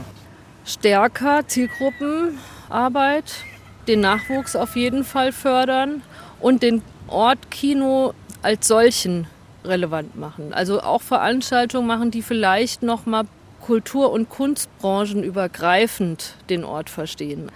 Stärker 0.64 1.46
Zielgruppenarbeit, 1.46 3.44
den 3.88 4.00
Nachwuchs 4.00 4.56
auf 4.56 4.76
jeden 4.76 5.04
Fall 5.04 5.32
fördern 5.32 6.02
und 6.40 6.62
den 6.62 6.82
Ort 7.08 7.50
Kino 7.50 8.14
als 8.42 8.68
solchen 8.68 9.26
relevant 9.64 10.16
machen. 10.16 10.54
Also 10.54 10.80
auch 10.80 11.02
Veranstaltungen 11.02 11.86
machen, 11.86 12.10
die 12.10 12.22
vielleicht 12.22 12.82
noch 12.82 13.04
mal 13.04 13.24
Kultur- 13.62 14.10
und 14.10 14.28
Kunstbranchen 14.28 15.22
übergreifend 15.22 16.34
den 16.50 16.64
Ort 16.64 16.90
verstehen. 16.90 17.50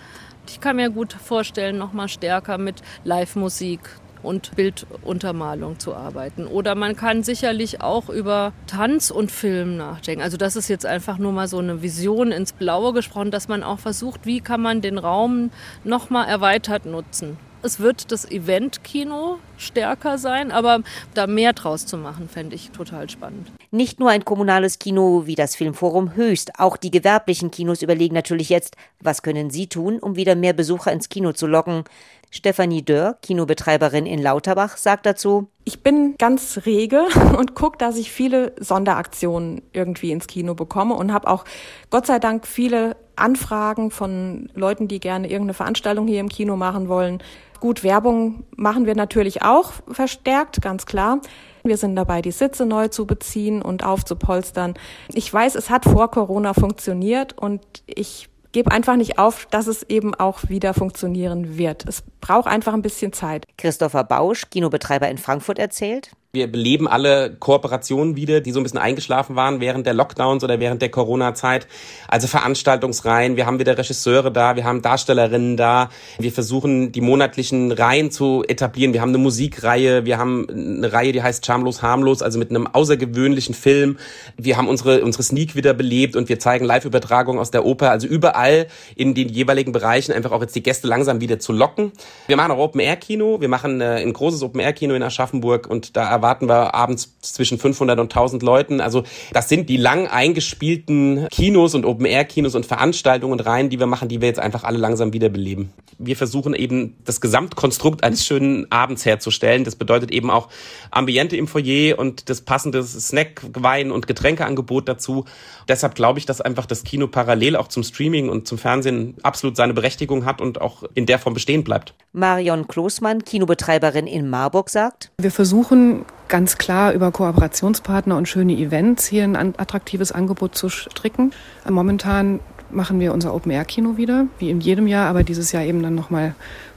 Ich 0.48 0.60
kann 0.60 0.76
mir 0.76 0.90
gut 0.90 1.12
vorstellen, 1.12 1.78
noch 1.78 1.92
mal 1.92 2.08
stärker 2.08 2.58
mit 2.58 2.76
Live-Musik 3.04 3.80
und 4.22 4.54
Bilduntermalung 4.56 5.78
zu 5.78 5.94
arbeiten. 5.94 6.46
Oder 6.46 6.74
man 6.74 6.96
kann 6.96 7.22
sicherlich 7.22 7.80
auch 7.80 8.08
über 8.08 8.52
Tanz 8.66 9.10
und 9.10 9.30
Film 9.30 9.76
nachdenken. 9.76 10.22
Also 10.22 10.36
das 10.36 10.56
ist 10.56 10.68
jetzt 10.68 10.86
einfach 10.86 11.18
nur 11.18 11.32
mal 11.32 11.48
so 11.48 11.58
eine 11.58 11.82
Vision 11.82 12.32
ins 12.32 12.52
Blaue 12.52 12.92
gesprochen, 12.92 13.30
dass 13.30 13.48
man 13.48 13.62
auch 13.62 13.78
versucht, 13.78 14.26
wie 14.26 14.40
kann 14.40 14.62
man 14.62 14.80
den 14.80 14.98
Raum 14.98 15.50
noch 15.84 16.10
mal 16.10 16.24
erweitert 16.24 16.86
nutzen. 16.86 17.36
Es 17.62 17.80
wird 17.80 18.12
das 18.12 18.30
Event-Kino 18.30 19.38
stärker 19.58 20.18
sein, 20.18 20.52
aber 20.52 20.80
da 21.14 21.26
mehr 21.26 21.52
draus 21.52 21.84
zu 21.84 21.96
machen, 21.96 22.28
fände 22.28 22.54
ich 22.54 22.70
total 22.70 23.10
spannend. 23.10 23.50
Nicht 23.70 24.00
nur 24.00 24.10
ein 24.10 24.24
kommunales 24.24 24.78
Kino 24.78 25.22
wie 25.26 25.34
das 25.34 25.56
Filmforum 25.56 26.14
Höchst, 26.14 26.58
auch 26.58 26.76
die 26.76 26.90
gewerblichen 26.90 27.50
Kinos 27.50 27.82
überlegen 27.82 28.14
natürlich 28.14 28.48
jetzt, 28.48 28.76
was 29.00 29.22
können 29.22 29.50
sie 29.50 29.68
tun, 29.68 29.98
um 29.98 30.16
wieder 30.16 30.34
mehr 30.34 30.52
Besucher 30.52 30.92
ins 30.92 31.08
Kino 31.08 31.32
zu 31.32 31.46
locken. 31.46 31.84
Stefanie 32.30 32.84
Dörr, 32.84 33.16
Kinobetreiberin 33.22 34.04
in 34.06 34.20
Lauterbach, 34.20 34.76
sagt 34.76 35.06
dazu, 35.06 35.48
ich 35.64 35.82
bin 35.82 36.16
ganz 36.18 36.60
rege 36.66 37.06
und 37.38 37.54
gucke, 37.54 37.78
dass 37.78 37.96
ich 37.96 38.10
viele 38.10 38.54
Sonderaktionen 38.58 39.62
irgendwie 39.72 40.12
ins 40.12 40.26
Kino 40.26 40.54
bekomme 40.54 40.94
und 40.94 41.12
habe 41.12 41.28
auch 41.28 41.44
Gott 41.90 42.06
sei 42.06 42.18
Dank 42.18 42.46
viele 42.46 42.96
Anfragen 43.16 43.90
von 43.90 44.50
Leuten, 44.54 44.88
die 44.88 45.00
gerne 45.00 45.28
irgendeine 45.28 45.54
Veranstaltung 45.54 46.06
hier 46.06 46.20
im 46.20 46.28
Kino 46.28 46.56
machen 46.56 46.88
wollen. 46.88 47.22
Gut, 47.60 47.82
Werbung 47.82 48.44
machen 48.54 48.84
wir 48.84 48.94
natürlich 48.94 49.42
auch 49.42 49.72
verstärkt, 49.88 50.60
ganz 50.60 50.84
klar. 50.84 51.20
Wir 51.68 51.76
sind 51.76 51.96
dabei, 51.96 52.22
die 52.22 52.30
Sitze 52.30 52.66
neu 52.66 52.88
zu 52.88 53.06
beziehen 53.06 53.62
und 53.62 53.84
aufzupolstern. 53.84 54.74
Ich 55.12 55.32
weiß, 55.32 55.54
es 55.54 55.70
hat 55.70 55.84
vor 55.84 56.10
Corona 56.10 56.54
funktioniert 56.54 57.36
und 57.36 57.62
ich 57.86 58.28
gebe 58.52 58.70
einfach 58.70 58.96
nicht 58.96 59.18
auf, 59.18 59.46
dass 59.50 59.66
es 59.66 59.82
eben 59.84 60.14
auch 60.14 60.48
wieder 60.48 60.72
funktionieren 60.72 61.58
wird. 61.58 61.84
Es 61.86 62.02
braucht 62.20 62.46
einfach 62.46 62.72
ein 62.72 62.82
bisschen 62.82 63.12
Zeit. 63.12 63.46
Christopher 63.58 64.04
Bausch, 64.04 64.48
Kinobetreiber 64.50 65.08
in 65.08 65.18
Frankfurt, 65.18 65.58
erzählt. 65.58 66.12
Wir 66.36 66.52
beleben 66.52 66.86
alle 66.86 67.30
Kooperationen 67.30 68.14
wieder, 68.14 68.42
die 68.42 68.52
so 68.52 68.60
ein 68.60 68.62
bisschen 68.62 68.78
eingeschlafen 68.78 69.36
waren 69.36 69.58
während 69.58 69.86
der 69.86 69.94
Lockdowns 69.94 70.44
oder 70.44 70.60
während 70.60 70.82
der 70.82 70.90
Corona-Zeit. 70.90 71.66
Also 72.08 72.26
Veranstaltungsreihen, 72.26 73.36
wir 73.36 73.46
haben 73.46 73.58
wieder 73.58 73.78
Regisseure 73.78 74.30
da, 74.30 74.54
wir 74.54 74.64
haben 74.64 74.82
Darstellerinnen 74.82 75.56
da. 75.56 75.88
Wir 76.18 76.30
versuchen, 76.30 76.92
die 76.92 77.00
monatlichen 77.00 77.72
Reihen 77.72 78.10
zu 78.10 78.44
etablieren. 78.46 78.92
Wir 78.92 79.00
haben 79.00 79.08
eine 79.08 79.18
Musikreihe, 79.18 80.04
wir 80.04 80.18
haben 80.18 80.46
eine 80.50 80.92
Reihe, 80.92 81.12
die 81.12 81.22
heißt 81.22 81.46
Charmlos 81.46 81.80
Harmlos, 81.80 82.20
also 82.20 82.38
mit 82.38 82.50
einem 82.50 82.66
außergewöhnlichen 82.66 83.54
Film. 83.54 83.96
Wir 84.36 84.58
haben 84.58 84.68
unsere, 84.68 85.00
unsere 85.00 85.22
Sneak 85.22 85.56
wieder 85.56 85.72
belebt 85.72 86.16
und 86.16 86.28
wir 86.28 86.38
zeigen 86.38 86.66
Live-Übertragungen 86.66 87.40
aus 87.40 87.50
der 87.50 87.64
Oper. 87.64 87.92
Also 87.92 88.06
überall 88.06 88.66
in 88.94 89.14
den 89.14 89.30
jeweiligen 89.30 89.72
Bereichen 89.72 90.12
einfach 90.12 90.32
auch 90.32 90.42
jetzt 90.42 90.54
die 90.54 90.62
Gäste 90.62 90.86
langsam 90.86 91.22
wieder 91.22 91.38
zu 91.38 91.54
locken. 91.54 91.92
Wir 92.26 92.36
machen 92.36 92.52
auch 92.52 92.58
Open-Air-Kino. 92.58 93.40
Wir 93.40 93.48
machen 93.48 93.80
äh, 93.80 94.02
ein 94.02 94.12
großes 94.12 94.42
Open-Air-Kino 94.42 94.92
in 94.92 95.02
Aschaffenburg 95.02 95.66
und 95.66 95.96
da 95.96 96.06
erwarten 96.10 96.25
wir 96.48 96.74
abends 96.74 97.18
zwischen 97.20 97.58
500 97.58 97.98
und 97.98 98.12
1000 98.12 98.42
Leuten. 98.42 98.80
Also 98.80 99.04
das 99.32 99.48
sind 99.48 99.68
die 99.68 99.76
lang 99.76 100.06
eingespielten 100.08 101.28
Kinos 101.30 101.74
und 101.74 101.84
Open-Air-Kinos 101.84 102.54
und 102.54 102.66
Veranstaltungen 102.66 103.32
und 103.32 103.40
Reihen, 103.40 103.70
die 103.70 103.78
wir 103.78 103.86
machen, 103.86 104.08
die 104.08 104.20
wir 104.20 104.28
jetzt 104.28 104.40
einfach 104.40 104.64
alle 104.64 104.78
langsam 104.78 105.12
wiederbeleben. 105.12 105.72
Wir 105.98 106.16
versuchen 106.16 106.54
eben 106.54 106.96
das 107.04 107.20
Gesamtkonstrukt 107.20 108.04
eines 108.04 108.26
schönen 108.26 108.70
Abends 108.70 109.06
herzustellen. 109.06 109.64
Das 109.64 109.76
bedeutet 109.76 110.10
eben 110.10 110.30
auch 110.30 110.48
Ambiente 110.90 111.36
im 111.36 111.48
Foyer 111.48 111.98
und 111.98 112.28
das 112.28 112.42
passende 112.42 112.82
Snack, 112.82 113.42
Wein 113.54 113.90
und 113.90 114.06
Getränkeangebot 114.06 114.88
dazu. 114.88 115.24
Deshalb 115.68 115.94
glaube 115.94 116.18
ich, 116.18 116.26
dass 116.26 116.40
einfach 116.40 116.66
das 116.66 116.84
Kino 116.84 117.06
parallel 117.06 117.56
auch 117.56 117.68
zum 117.68 117.82
Streaming 117.82 118.28
und 118.28 118.46
zum 118.46 118.58
Fernsehen 118.58 119.14
absolut 119.22 119.56
seine 119.56 119.72
Berechtigung 119.74 120.26
hat 120.26 120.40
und 120.40 120.60
auch 120.60 120.82
in 120.94 121.06
der 121.06 121.18
Form 121.18 121.34
bestehen 121.34 121.64
bleibt. 121.64 121.94
Marion 122.12 122.68
Kloßmann, 122.68 123.24
Kinobetreiberin 123.24 124.06
in 124.06 124.28
Marburg, 124.28 124.70
sagt, 124.70 125.10
wir 125.18 125.30
versuchen 125.30 126.04
ganz 126.28 126.58
klar 126.58 126.92
über 126.92 127.12
Kooperationspartner 127.12 128.16
und 128.16 128.28
schöne 128.28 128.54
Events 128.54 129.06
hier 129.06 129.24
ein 129.24 129.36
attraktives 129.58 130.12
Angebot 130.12 130.56
zu 130.56 130.68
stricken. 130.68 131.32
Momentan 131.68 132.40
machen 132.70 132.98
wir 133.00 133.12
unser 133.12 133.34
Open-Air-Kino 133.34 133.96
wieder, 133.96 134.26
wie 134.38 134.50
in 134.50 134.60
jedem 134.60 134.86
Jahr, 134.86 135.08
aber 135.08 135.22
dieses 135.22 135.52
Jahr 135.52 135.62
eben 135.62 135.82
dann 135.82 135.94
nochmal 135.94 136.34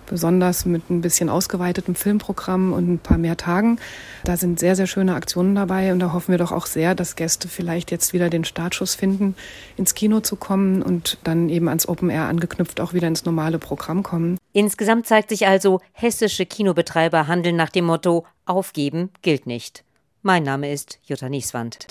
besonders 0.09 0.65
mit 0.65 0.89
ein 0.89 1.01
bisschen 1.01 1.29
ausgeweitetem 1.29 1.95
Filmprogramm 1.95 2.73
und 2.73 2.89
ein 2.89 2.99
paar 2.99 3.17
mehr 3.17 3.37
Tagen. 3.37 3.77
Da 4.23 4.37
sind 4.37 4.59
sehr, 4.59 4.75
sehr 4.75 4.87
schöne 4.87 5.13
Aktionen 5.13 5.55
dabei 5.55 5.91
und 5.93 5.99
da 5.99 6.13
hoffen 6.13 6.31
wir 6.31 6.39
doch 6.39 6.51
auch 6.51 6.65
sehr, 6.65 6.95
dass 6.95 7.15
Gäste 7.15 7.47
vielleicht 7.47 7.91
jetzt 7.91 8.11
wieder 8.11 8.29
den 8.29 8.43
Startschuss 8.43 8.95
finden, 8.95 9.35
ins 9.77 9.93
Kino 9.93 10.19
zu 10.19 10.35
kommen 10.35 10.81
und 10.81 11.19
dann 11.23 11.49
eben 11.49 11.67
ans 11.67 11.87
Open 11.87 12.09
Air 12.09 12.23
angeknüpft 12.23 12.81
auch 12.81 12.93
wieder 12.93 13.07
ins 13.07 13.23
normale 13.23 13.59
Programm 13.59 14.01
kommen. 14.01 14.38
Insgesamt 14.51 15.05
zeigt 15.05 15.29
sich 15.29 15.47
also, 15.47 15.79
hessische 15.91 16.45
Kinobetreiber 16.45 17.27
handeln 17.27 17.55
nach 17.55 17.69
dem 17.69 17.85
Motto 17.85 18.25
Aufgeben 18.45 19.11
gilt 19.21 19.45
nicht. 19.45 19.83
Mein 20.21 20.43
Name 20.43 20.71
ist 20.71 20.99
Jutta 21.03 21.29
Nieswand. 21.29 21.87